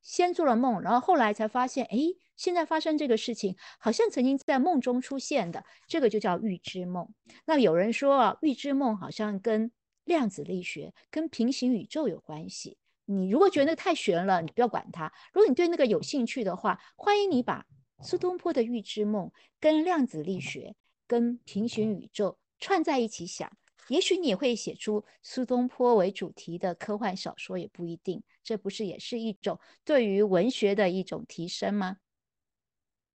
[0.02, 1.96] 先做了梦，然后后来才发现，哎，
[2.36, 7.08] 现在发生这个事情，好像曾经在梦中出现的，这个就叫预知梦。
[7.46, 9.72] 那有人说啊，预知梦好像跟
[10.04, 12.76] 量子力学、跟平行宇宙有关系。
[13.06, 17.64] 你如果觉得那个太玄了，你不要管它；如果你对那个有兴趣的话，欢迎你把。
[18.02, 20.74] 苏东坡的预知梦跟量子力学、
[21.06, 23.50] 跟平行宇宙串在一起想，
[23.88, 28.22] 也许你会写出苏东坡为主题的科幻小说，也不一定。
[28.42, 31.98] 这不是也是一种对于文学的一种提升吗？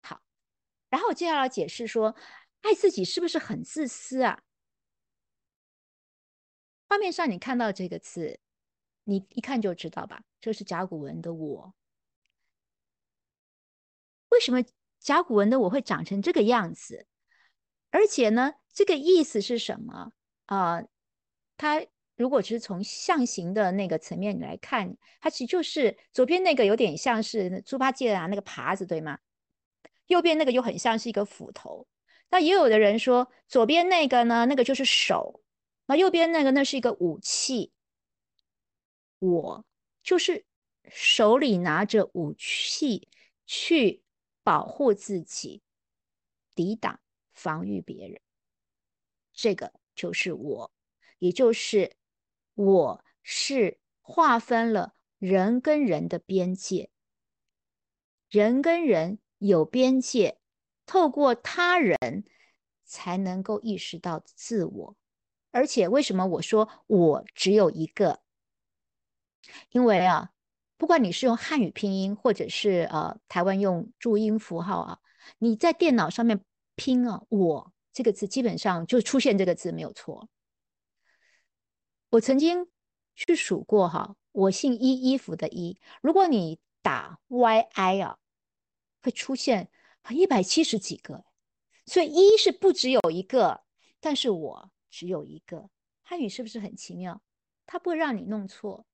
[0.03, 0.23] 好，
[0.91, 2.15] 然后接下来解释说，
[2.61, 4.43] 爱自己是不是很自私啊？
[6.89, 8.39] 画面上你看到这个字，
[9.05, 11.75] 你一看就知道吧，这是甲骨文的“我”。
[14.29, 14.65] 为什么
[14.99, 17.07] 甲骨文的我会长成这个样子？
[17.91, 20.13] 而且呢，这个意思是什么
[20.47, 20.83] 啊？
[21.57, 29.19] 它如果只是从象形的那个层面来看，它其实就是左边那个有点像是猪八戒啊那个耙子，对吗？
[30.09, 31.87] 右边那个又很像是一个斧头。
[32.29, 35.41] 那也有的人说，左边那个呢，那个就是手；
[35.87, 37.73] 那右边那个那是一个武器。
[39.21, 39.65] 我
[40.03, 40.45] 就是
[40.91, 43.09] 手里拿着武器
[43.47, 44.03] 去。
[44.47, 45.61] 保护自己，
[46.55, 47.01] 抵挡、
[47.33, 48.21] 防御别人，
[49.33, 50.73] 这个就是我，
[51.19, 51.97] 也就是
[52.55, 56.91] 我是划分了人跟人的边界，
[58.31, 60.39] 人跟人有边界，
[60.87, 62.25] 透过他人
[62.85, 64.97] 才能够意识到自我。
[65.51, 68.23] 而且，为什么我说我只有一个？
[69.71, 70.35] 因为啊。
[70.79, 74.99] 不管你是用汉语拼音，或者是呃台湾用注音符号啊，
[75.39, 80.29] 你在电脑上面拼啊，我这个字基本上就出现这个字没有错。
[82.11, 82.69] 我曾经
[83.15, 88.19] 去数过哈，我姓衣衣服的衣，如果你打 y i 啊，
[89.03, 89.71] 会出现
[90.11, 91.25] 一百七十几个，
[91.87, 93.65] 所以一是不只有一个，
[93.99, 95.71] 但是我只有一个。
[96.03, 97.21] 汉语是不是很奇妙？
[97.67, 98.87] 它不会让你弄错。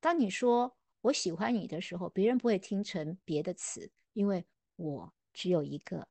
[0.00, 4.44] 当你说我喜欢你的时候，别人不会听成别的词，因为
[4.76, 6.08] 我只有一个。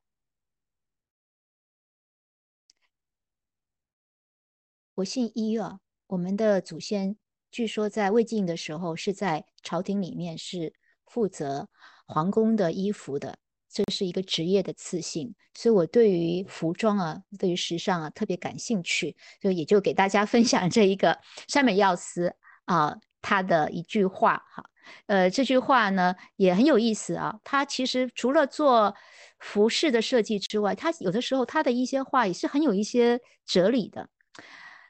[4.94, 7.16] 我姓伊啊，我们的祖先
[7.50, 10.74] 据说在魏晋的时候是在朝廷里面是
[11.06, 11.68] 负责
[12.06, 13.38] 皇宫的衣服的，
[13.68, 21.18] 这是一个职业的赐姓，所以我对于服装啊，对于时尚啊特别感兴趣，就也就给大家分享这一个
[21.48, 22.36] 山本耀司
[22.66, 24.69] 啊他的一句话哈，
[25.06, 28.94] 呃这句话呢也很有意思啊，他其实除了做
[29.38, 34.08] 服饰的设计之外，他有的时候他的一些话也是很有一些哲理的。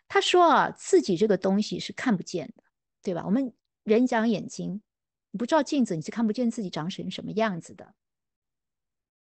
[0.09, 2.64] 他说啊，自己这个东西是看不见的，
[3.03, 3.22] 对吧？
[3.24, 4.82] 我们人讲眼睛，
[5.30, 7.95] 你不照镜子，你是看不见自己长成什么样子的。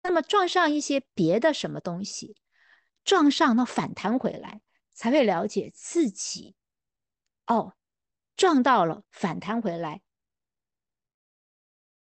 [0.01, 2.37] 那么撞上一些别的什么东西，
[3.03, 4.61] 撞上那反弹回来，
[4.93, 6.55] 才会了解自己。
[7.45, 7.73] 哦，
[8.37, 10.01] 撞到了，反弹回来，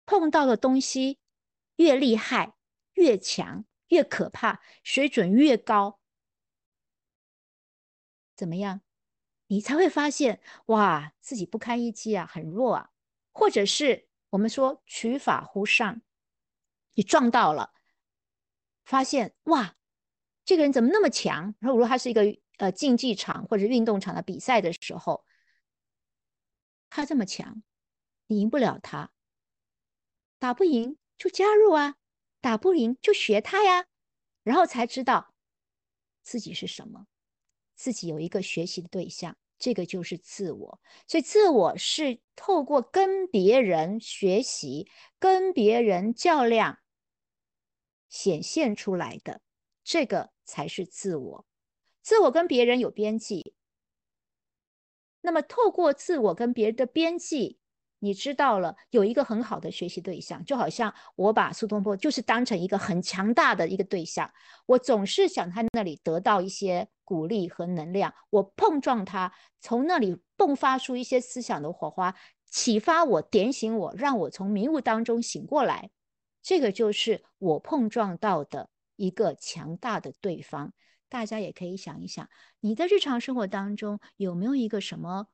[0.09, 1.19] 碰到的东西
[1.77, 2.55] 越厉害、
[2.95, 6.01] 越强、越可怕，水准越高。
[8.35, 8.81] 怎么样？
[9.49, 12.91] 你才会发现哇，自己不堪一击啊，很弱啊，
[13.33, 16.01] 或者是我们说取法乎上，
[16.95, 17.75] 你撞到了，
[18.87, 19.77] 发现哇，
[20.47, 21.55] 这个人怎么那么强？
[21.59, 22.23] 然后如果他是一个
[22.57, 25.27] 呃竞技场或者运动场的比赛的时候，
[26.89, 27.63] 他这么强，
[28.27, 29.11] 你赢不了他，
[30.39, 31.97] 打不赢就加入啊，
[32.41, 33.87] 打不赢就学他呀，
[34.43, 35.35] 然后才知道
[36.23, 37.07] 自己是什么。
[37.75, 40.81] 自己有一个学习的对象，这个就是自我。
[41.07, 46.79] 所以，自我是透过跟别人学习、跟别人较量
[48.09, 49.41] 显现出来的，
[49.85, 51.47] 这个才是自我。
[52.03, 53.55] 自我跟别人有边际，
[55.21, 57.59] 那么透过自我跟别人的边际。
[58.01, 64.31] 你知道了，有一个很好的学习对象，就好像我把苏东坡就是当成一个很强大的一个对象，
[64.67, 75.91] 我总是想他那里得到一些鼓励和能量，我碰撞他，从那里迸发出一些思想的火花，启发我，点醒我，让我从迷雾当中醒过来。
[76.41, 80.73] 这个就是我碰撞到的一个强大的对方。
[81.11, 82.29] 大家也可以想一想，
[82.61, 85.27] 你的日常生活当中有没有一个什么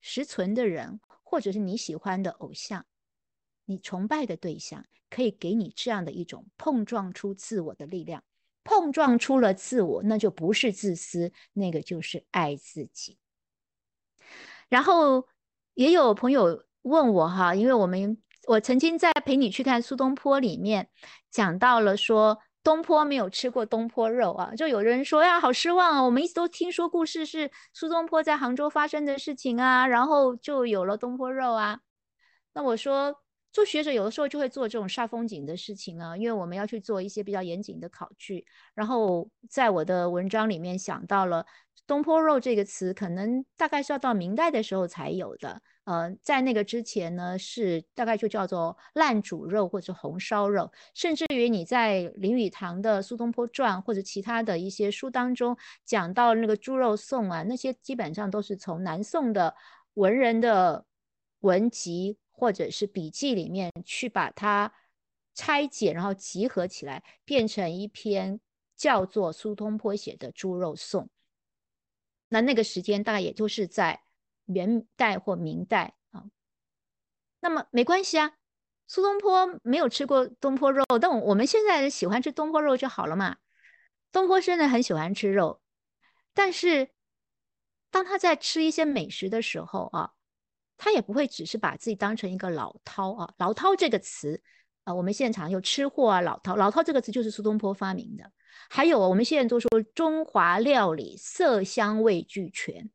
[0.00, 1.00] 实存的人？
[1.30, 2.84] 或者是你喜欢的偶像，
[3.64, 8.24] 你崇拜的对象，可以给你这样的一种碰撞出自我的力量，
[8.64, 13.16] 碰撞出了自我，那就不是自私，那个就是爱自己。
[14.68, 15.28] 然后
[15.74, 20.90] 也有朋友问我哈，因为我们我曾经在陪你去看苏东坡里面
[21.30, 22.40] 讲到了说。
[22.62, 26.02] 东坡没有吃过东坡肉啊，就有人说呀，好失望啊！
[26.02, 31.80] 我们一直都听说故事是苏东坡在杭州发生的事情啊，然后就有了东坡肉啊。
[32.52, 38.44] 那我说，做学者有的时候就会做这种煞风景的事情啊，因为我们要去做一些比较严谨的考据。
[38.74, 41.46] 然后在我的文章里面想到了
[41.86, 45.62] “东坡肉”这个词，可能大概是要到明代的时候才有的。
[45.84, 59.56] 呃，在那个之前呢，是大概就叫做烂煮肉或者红烧肉，甚至于你在林语堂的《苏东坡传》或者其他的一些书当中讲到那个猪肉颂啊，那些基本上都是从南宋的
[59.94, 60.84] 文人的
[61.40, 64.72] 文集或者是笔记里面去把它
[65.34, 68.38] 拆解，然后集合起来，变成一篇
[68.76, 71.08] 叫做苏东坡写的猪肉颂。
[72.28, 74.02] 那那个时间大概也就是在。
[74.52, 76.24] 元代或明代啊，
[77.40, 78.34] 那么没关系啊。
[78.86, 83.36] 苏东坡没有吃过东坡肉，但我们现在喜欢吃东坡肉就好了嘛。
[84.10, 85.60] 东坡真的很喜欢吃肉，
[86.34, 86.90] 但是
[87.92, 90.10] 当他在吃一些美食的时候啊，
[90.76, 93.32] 他也不会只是把自己当成一个老饕啊。
[93.38, 94.42] 老饕这个词
[94.82, 98.32] 啊，我们现场有吃货啊，老饕，老饕这个词就是苏东坡发明的。
[98.68, 102.90] 还有我们现在都说中华料理色香味俱全。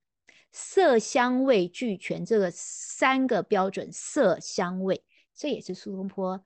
[0.58, 5.04] 色香味俱全，这个三个标准，色香味，
[5.36, 6.42] 这也是苏东坡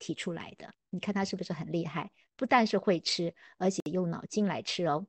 [0.00, 0.74] 提出来的。
[0.90, 2.10] 你看他是不是很厉害？
[2.34, 5.06] 不但是会吃，而且用脑筋来吃哦。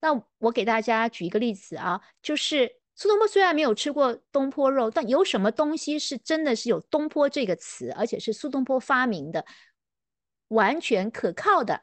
[0.00, 9.44] 那我给大家举一个例子啊，就是苏东坡虽然没有吃过东坡肉，但有什么东西是真的是有东坡这个词，而且是苏东坡发明的，
[10.48, 11.82] 完全可靠的，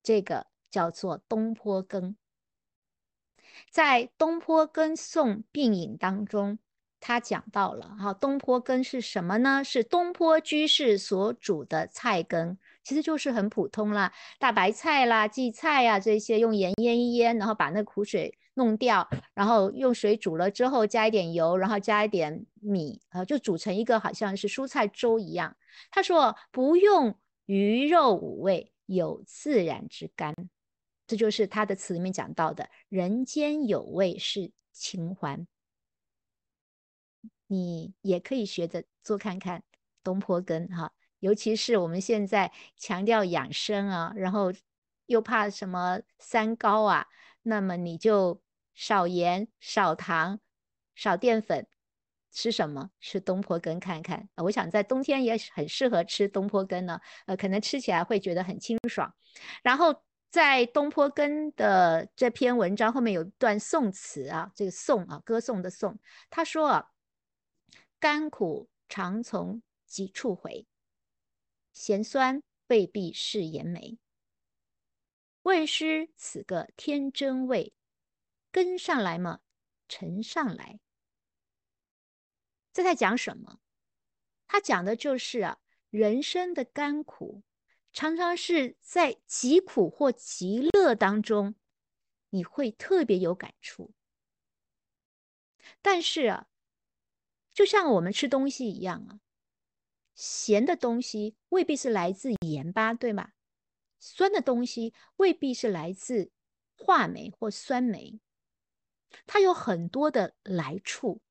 [0.00, 2.16] 这个叫做东坡羹。
[3.70, 6.58] 在东坡跟宋并饮当中，
[7.00, 9.62] 他讲到了哈，东坡羹是什么呢？
[9.62, 25.54] 是东坡居士所煮的菜羹，其实就是很普通啦，大白菜啦、荠菜呀这些用盐腌一腌，然后把那苦水弄掉，然后用水煮了之后加一点油，然后加一点米，呃，就煮成一个好像是蔬菜粥一样。
[25.90, 30.34] 他说不用鱼肉五味，有自然之甘，
[31.06, 35.46] 这就是他的词里面讲到的“人间有味是清欢”。
[37.48, 39.62] 你也可以学着做看看
[40.02, 44.52] 东坡根哈，尤其是我们现在强调养生啊，然后
[45.06, 47.06] 又怕什么三高啊，
[47.42, 48.42] 那么你就
[48.74, 50.40] 少盐、少糖、
[50.96, 51.68] 少淀粉，
[52.32, 52.90] 吃什么？
[52.98, 54.28] 吃东坡根看看。
[54.36, 59.14] 我想在冬天也很适合吃东坡根呢，呃，可能吃起来会觉得很清爽。
[59.62, 60.02] 然后
[60.36, 66.92] 在东坡根的这篇文章后面有一段宋词啊，这个颂啊，歌颂的颂，他说啊。
[67.98, 70.66] 甘苦常从几处回，
[71.72, 73.96] 咸酸未必是盐梅。
[75.44, 77.72] 问师此个天真味，
[78.52, 79.40] 跟上来嘛，
[79.88, 80.78] 呈上来。
[82.74, 83.58] 这在讲什么？
[84.46, 85.58] 他讲的就是啊，
[85.88, 87.42] 人生的甘苦，
[87.96, 91.54] 常常是在极苦或极乐当中，
[92.28, 93.94] 你会特别有感触。
[95.80, 96.48] 但是啊。
[97.54, 99.20] 就像我们吃东西一样啊，
[100.14, 103.32] 咸的东西未必是来自盐巴，对吗？
[103.98, 106.30] 酸的东西未必是来自
[106.74, 108.20] 话梅或酸梅，
[109.24, 111.22] 它有很多的来处。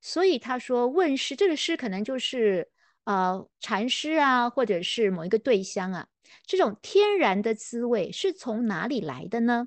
[0.00, 2.72] 所以他说问世，这个诗可能就是
[3.08, 6.08] 呃禅师啊，或者是某一个对象啊，
[6.44, 9.66] 这种天然的滋味是从哪里来的呢？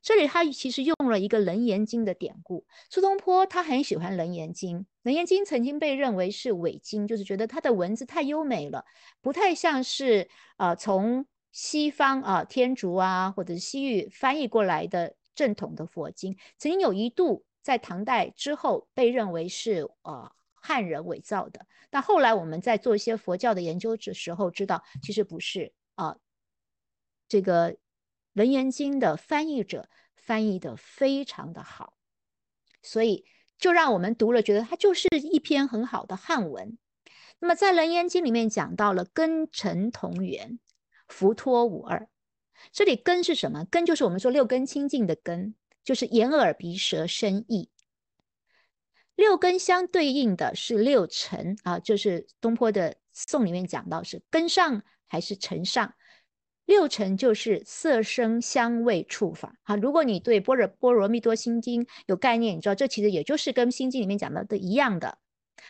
[0.00, 2.64] 这里他其实用了一个《楞严经》的典故。
[2.88, 8.86] 苏东坡他很喜欢《楞严经》，《楞严经》曾经被认为是伪经，就是觉得它的文字太优美了，
[9.20, 16.38] 不太像是呃从西方啊天竺啊或者西域翻译过来的正统的佛经。
[16.56, 20.32] 曾经有一度在唐代之后被认为是呃
[20.62, 26.16] 汉人伪造的，但后来我们在做一些佛教的研究的时候知道，其实不是啊，
[27.28, 27.76] 这个。
[28.34, 31.92] 《楞严经》的翻译者翻译的非常的好，
[32.82, 33.26] 所以
[33.58, 36.78] 就让我们读了觉得它就是一篇很好的汉文。
[37.40, 40.58] 那么在《楞严经》里面讲到了根尘同源，
[41.08, 42.08] 浮脱无二。
[42.72, 43.66] 这里根是什么？
[43.66, 45.54] 根就是我们说六根清净的根，
[45.84, 47.68] 就是眼耳鼻舌身意。
[49.14, 55.94] 六根相对应的是六尘啊，就是东坡的颂里面讲到是根上还是尘上。
[56.64, 59.58] 六尘就是色声香味触法。
[59.64, 65.18] 啊，如果你对《般若波罗蜜多心经》有概念，你知道这其实也就是跟《心经》里面讲的的一样的。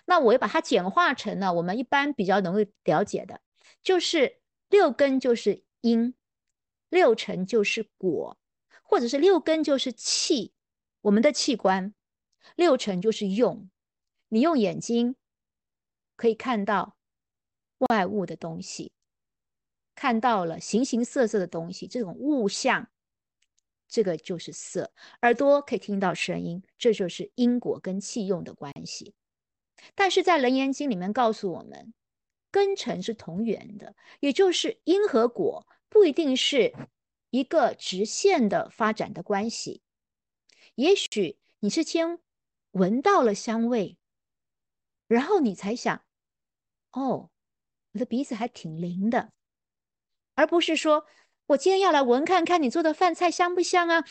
[0.05, 3.41] 那我又把它简化成了我们一般比较能够了解的，
[3.83, 4.39] 就是
[4.69, 6.15] 六根就是因，
[6.91, 8.39] 六尘就是果，
[8.83, 10.53] 或者是六根就是气，
[11.01, 11.95] 我们的器官，
[12.57, 13.69] 六尘就是用。
[14.29, 15.17] 你用眼睛
[16.17, 16.97] 可以看到
[17.79, 18.93] 外物的东西。
[19.95, 22.89] 看到了形形色色的东西，这种物象，
[23.87, 24.91] 这个就是色。
[25.21, 29.15] 耳朵可以听到声音，这就是因果跟气用的关系。
[29.95, 31.93] 但是在《楞严经》里面告诉我们，
[32.51, 36.75] 根尘是同源的，也就是因和果不一定是
[37.31, 39.83] 一个直线的发展的关系。
[40.75, 42.19] 也许你是先
[42.73, 43.97] 闻到了香味，
[45.07, 46.05] 然后你才想，
[46.91, 47.31] 哦，
[47.93, 49.33] 我的鼻子还挺灵的。
[50.35, 51.07] 而不是说，
[51.47, 54.05] 我今天要来闻看看你做的饭菜香不香啊？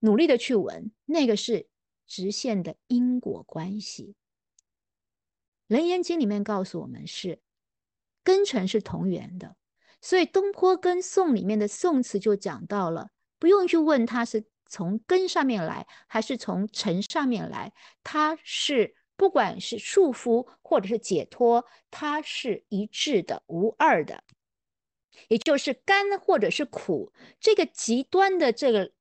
[0.00, 1.68] 努力的去闻，那个是
[2.06, 4.14] 直线的因果关系。
[5.76, 7.40] 《楞严经》里面告诉我们是
[8.24, 9.56] 根尘是同源的，
[10.00, 24.24] 所以东坡跟宋里面的宋词就讲到了，不用去问他是从根上面来还是从尘上面来，它是不管是束缚或者是解脱，它是一致的、无二的。
[25.28, 28.92] 也就是甘或者是苦，这个极端的这个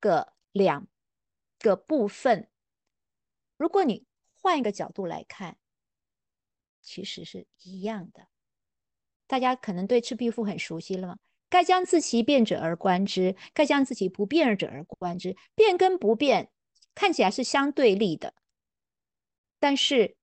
[0.00, 0.86] 个两
[1.60, 2.50] 个部分，
[3.56, 4.04] 如果你
[4.34, 5.56] 换一个角度来看，
[6.82, 8.26] 其实是一样的。
[9.26, 11.18] 大家可能对《赤壁赋》很熟悉了吗？
[11.48, 15.36] 该将自其变者而观之，该将自其不变者而观之。
[15.54, 16.50] 变跟不变
[16.94, 18.34] 看起来是相对立的，
[19.58, 20.16] 但是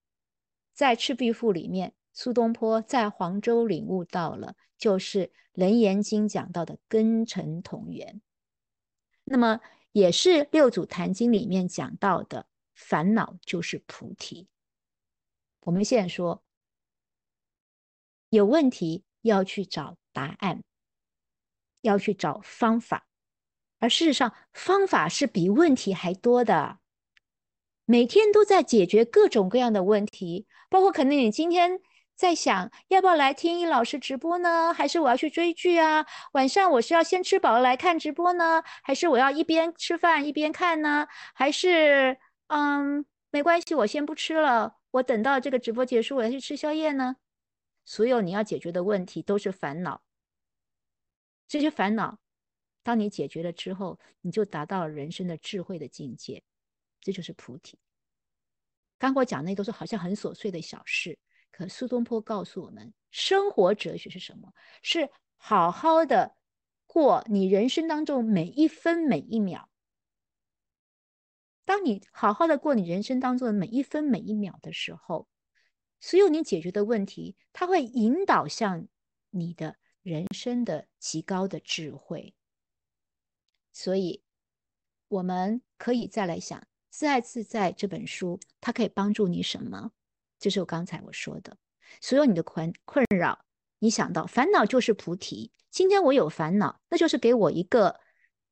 [0.73, 1.93] 在《赤壁赋》里面。
[2.15, 8.21] 苏东坡在黄州领悟到了，就是《楞严经》讲到的根尘同源，
[9.23, 9.59] 那么
[9.91, 12.45] 也是《六祖坛经》里面讲到的
[12.75, 14.47] 烦恼就是菩提。
[15.61, 16.43] 我们现在说
[18.29, 20.63] 有问题要去找答案，
[21.83, 23.05] 要去找方法，
[23.79, 26.79] 而事实上，方法是比问题还多的。
[27.85, 31.79] 每天都在解决各种各样的问题，包括可能你今天
[32.15, 36.05] 在想要不要来听易老师直播呢，还是我要去追剧啊？
[36.31, 41.07] 晚上我是要先吃饱了来看直播呢，还是我要一边吃饭一边看呢？
[41.33, 42.17] 还是
[42.47, 47.17] 嗯，没关系，我先不吃了，我等到这个直播结束，我要去吃宵夜呢？
[47.83, 50.01] 所有你要解决的问题都是烦恼，
[51.53, 52.17] 这些烦恼，
[52.81, 56.43] 当你解决了之后，你就达到了人生的智慧的境界。
[56.99, 57.77] 这就是菩提。
[58.97, 61.19] 刚我讲那都是好像很琐碎的小事，
[61.51, 64.51] 可苏东坡告诉我们，生活哲学是什么？
[64.81, 66.35] 是好好的
[66.87, 69.69] 过你人生当中每一分每一秒。
[71.65, 75.27] 当你好好的过你人生当中的每一分每一秒的时候，
[75.99, 78.87] 所有你解决的问题，它会引导向
[79.29, 82.35] 你的人生的极高的智慧。
[83.71, 84.21] 所以，
[85.07, 86.67] 我们可以再来想。
[86.89, 89.91] 自爱自在这本书，它可以帮助你什么？
[90.37, 91.57] 就是我刚才我说的，
[91.99, 93.45] 所有你的困困扰，
[93.79, 95.51] 你想到烦恼就是菩提。
[95.71, 97.99] 今天我有烦恼，那就是给我一个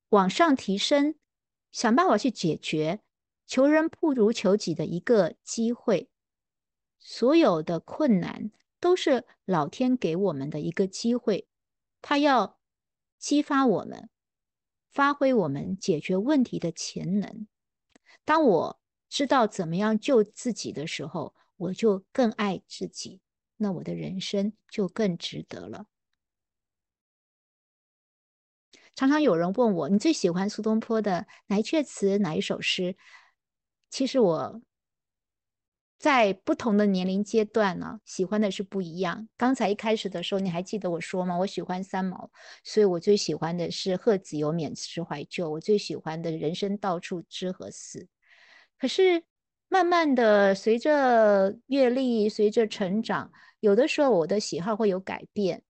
[0.08, 1.14] 往上提升、
[1.70, 3.00] 想办法去解决、
[3.46, 6.08] 求人不如求己的一个机会。
[6.98, 8.50] 所有的困难
[8.82, 11.46] 都是老天给我们的一个机会，
[12.02, 12.58] 他要
[13.16, 14.10] 激发我们，
[14.90, 17.46] 发挥我们解决问题的潜能。
[18.24, 23.20] 当我知道怎么样救自己的时候，我就更爱自己，
[23.58, 25.86] 那我的人生就更值得了。
[28.96, 32.96] 常常有人问我，你最喜欢苏东坡的哪一阙词、哪一首诗？
[33.88, 34.60] 其实我
[36.02, 39.28] 在不同的年龄阶段呢，喜欢的是不一样。
[39.36, 41.38] 刚才一开始的时候，你还记得我说吗？
[41.38, 42.28] 我喜欢三毛，
[42.64, 48.08] 所以我最喜欢的是“贺子由免诗怀旧”，我最喜欢的人生到处知何似。
[48.76, 49.22] 可是，
[49.68, 53.30] 慢慢的，随着阅历，随着成长，
[53.60, 55.62] 有的时候我的喜好会有改变。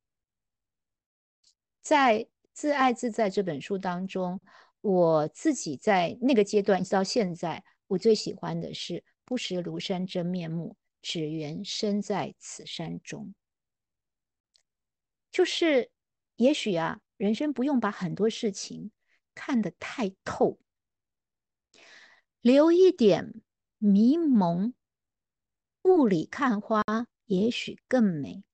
[1.83, 2.21] 在
[2.55, 4.41] 《自爱自在》这本书当中，
[4.81, 13.35] 我自己在那个阶段直到现在，我最喜欢的是“不识庐山真面目，只缘身在此山中”。
[15.33, 15.91] 就是，
[16.37, 18.93] 也许啊，人生不用把很多事情
[19.35, 20.61] 看得太透。
[22.43, 23.41] 留一点
[23.79, 24.75] 迷蒙，
[25.85, 26.83] 雾里看花
[27.25, 28.45] 也许更美。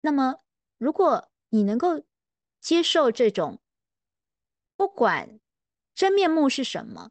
[0.00, 0.44] 那么，
[0.78, 2.04] 如果你能够
[2.60, 3.60] 接受这种，
[4.76, 5.40] 不管
[5.92, 7.10] 真面目是什么，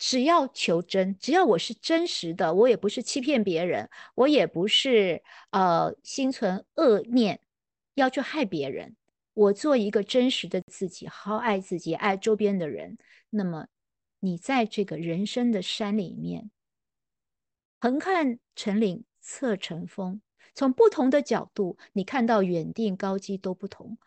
[0.00, 7.38] 只要求真，只要我是真实的，我也不是欺骗别人，我也不是呃心存恶念
[7.92, 8.96] 要去害别人。
[9.34, 12.96] 我做一个真实的自己，好好爱自己，爱周边的人。
[13.28, 13.66] 那么，
[14.20, 16.50] 你在这个人生的山里面，
[17.78, 20.22] 横看成岭侧成峰，
[20.54, 23.98] 从不同的角度，你看到远近高低都不同。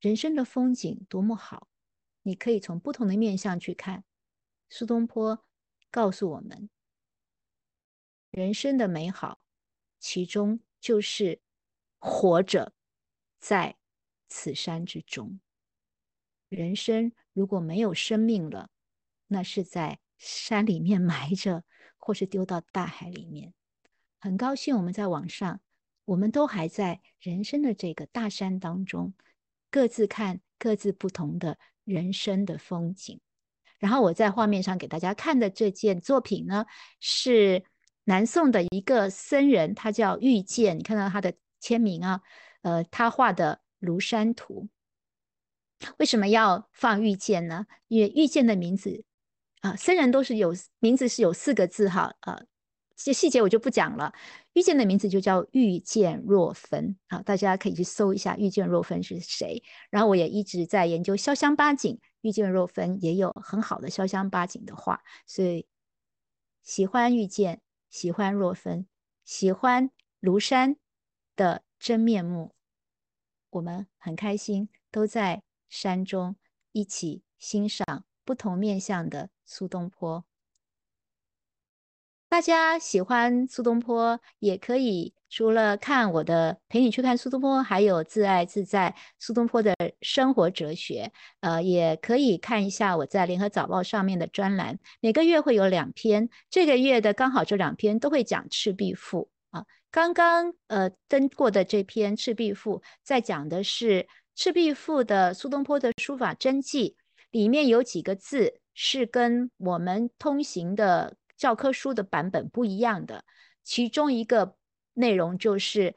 [0.00, 1.68] 人生的风景多么好，
[2.22, 4.02] 你可以从不同的面向去看。
[4.76, 5.38] 苏东坡
[5.88, 6.68] 告诉我们，
[8.32, 9.38] 人生的美好，
[10.00, 11.40] 其中就是
[12.00, 12.74] 活着
[13.38, 13.76] 在。
[14.26, 15.38] 此山之中，
[16.48, 18.68] 人生如果没有生命了，
[19.28, 21.62] 那是在山里面埋着，
[21.96, 23.54] 或是丢到大海里面。
[24.18, 25.60] 很高兴我们在网上，
[26.06, 29.14] 我们都还在人生的这个大山当中，
[29.70, 33.20] 各自看各自不同的人生的风景。
[33.78, 36.66] 然后我在画面上给大家看的这件作品呢，
[37.00, 37.62] 是
[38.04, 42.20] 南宋的一个僧人，他叫玉剑，你看到他的签名啊，
[42.62, 43.60] 呃，他画的。
[43.84, 44.66] 庐山图
[45.98, 47.66] 为什么要放遇见呢？
[47.88, 49.04] 因为遇见的名字
[49.60, 52.46] 啊，僧人都是有名字是有四个字哈，呃，
[52.96, 54.12] 这细节我就不讲了。
[54.52, 59.62] 遇见的名字就叫遇见若芬啊，大家可以去搜一下遇见若芬是谁。
[59.90, 65.66] 然后我也一直在研究潇湘八景，遇见若芬也有很好的潇湘八景的画，所以
[66.62, 68.86] 喜欢遇见，喜欢若芬，
[69.24, 69.90] 喜欢
[70.20, 70.76] 庐山
[71.34, 72.54] 的真面目。
[73.50, 76.36] 我们很开心，都在山中
[76.72, 80.24] 一起欣赏不同面向的苏东坡。
[82.34, 91.12] 大家喜欢苏东坡，也可以除了看我的陪你去看苏东坡，还有自爱自在苏东坡的生活哲学。
[91.42, 99.64] 呃，也可以看一下我在联合早报上面的专栏，每个月会有两篇，这个月的刚好这两篇都会讲《赤壁赋》啊。
[99.92, 106.96] 刚刚呃登过的这篇《赤壁赋》，在讲的是赤壁赋的苏东坡的书法真迹
[107.30, 113.24] 里面有几个字是跟我们通行的教科书的版本不一样的，
[113.62, 114.56] 其中一个
[114.92, 115.94] 内容就是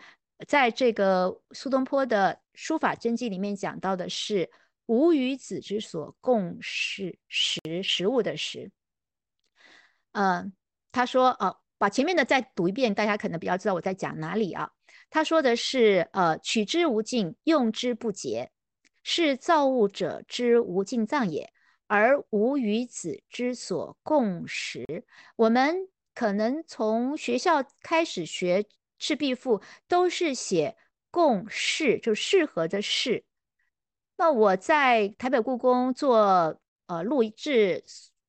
[0.48, 4.50] 在这个苏东坡的书法真迹里面讲到的是
[4.88, 8.72] “吾与子之所共食食食物”的食。
[10.14, 10.54] 嗯，
[10.92, 14.72] 他说哦，把前面的再读一遍，大家可能比较知道我在讲哪里啊。
[15.10, 18.52] 他说的是，呃，取之无尽，用之不竭，
[19.04, 21.54] 是造物者之无尽藏也。
[21.88, 24.86] 而吾与子之所共食，
[25.36, 28.62] 我们可能从学校开始学
[29.00, 30.76] 《赤壁赋》，都是写
[31.10, 33.24] 共适，就适合的适。
[34.18, 37.84] 那我在台北故宫做呃录制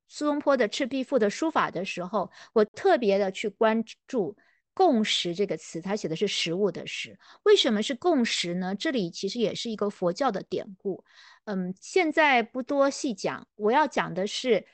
[0.06, 4.36] 苏东坡的《赤壁赋》的书法的时候，我特别的去关注。
[4.74, 7.18] 共识这个词，它写的是食物的食。
[7.42, 8.76] 为什么是共识呢？
[8.76, 11.02] 这里其实也是一个佛教的典故。
[11.48, 13.48] 嗯，现在不多细讲。
[13.54, 14.66] 我要讲的是，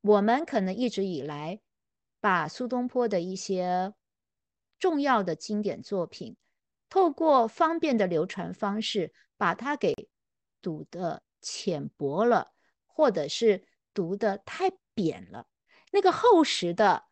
[0.00, 1.60] 我们可能一直以来
[2.18, 3.92] 把苏东坡的一些
[4.78, 6.34] 重要的经典作品，
[6.88, 9.94] 透过方便的流传方式，把它给
[10.62, 12.52] 读的浅薄了，
[12.86, 15.46] 或者是读的太扁了。
[15.92, 17.04] 那个厚实的。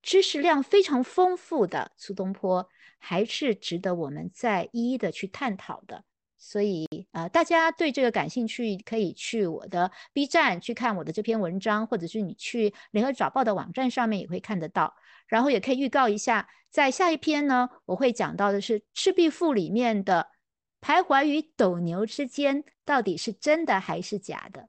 [0.00, 6.04] 知识量非常丰富的苏东坡，还是值得我们再一一的去探讨的。
[6.46, 14.94] 所以，呃，大家对这个感兴趣，可以去我的 B 站去看我的这篇文章，或者是你去联合早报的网站上面也会看得到。
[15.26, 20.28] 然后也可以预告一下，在下一篇呢，我会讲到的是《赤壁赋》里面的
[20.82, 24.68] 徘徊于斗牛之间，到底是真的还是假的？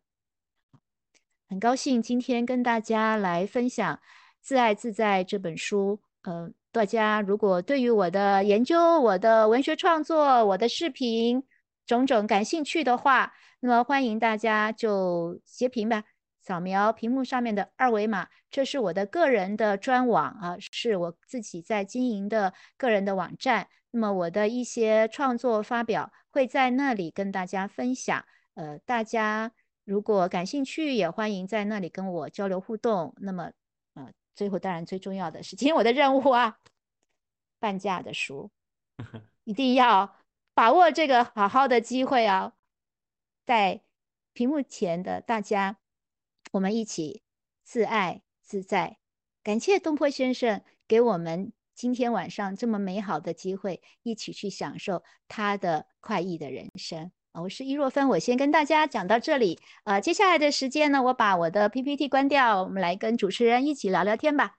[1.49, 3.99] 很高兴今天跟大家来分享。
[4.41, 11.43] 自爱自在这本书，呃，大家如果对于我的研究、我的文学创作、我的视频
[11.85, 16.03] 种种感兴趣的话，那么欢迎大家就截屏吧，
[16.41, 23.67] 扫描屏幕上面的二维码，这是我的个人的专网啊，是我自己在经营的个人的网站。
[23.91, 28.25] 那么我的一些创作发表会在那里跟大家分享，
[28.55, 29.51] 呃，大家
[29.83, 33.13] 如果感兴趣，也欢迎在那里跟我交流互动。
[33.17, 33.51] 那么。
[33.93, 36.57] 呃最后，当然最重要的是，今天我的任务啊，
[37.57, 38.51] 半价的书，
[39.45, 40.13] 一定要
[40.55, 42.53] 把握这个好好的机会啊！
[43.45, 43.81] 在
[44.31, 45.79] 屏幕前的大家，
[46.53, 47.23] 我们一起
[47.65, 48.97] 自爱自在。
[49.43, 57.11] 感谢东坡先生给我们今天晚上这么美好的机会，一起去享受他的快意的人生。
[57.33, 59.59] 我是易若芬，我先跟大家讲到这里。
[59.83, 64.55] 呃，接下来的时间呢，我把我的 PPT 关掉，我们来跟主持人一起聊聊天吧。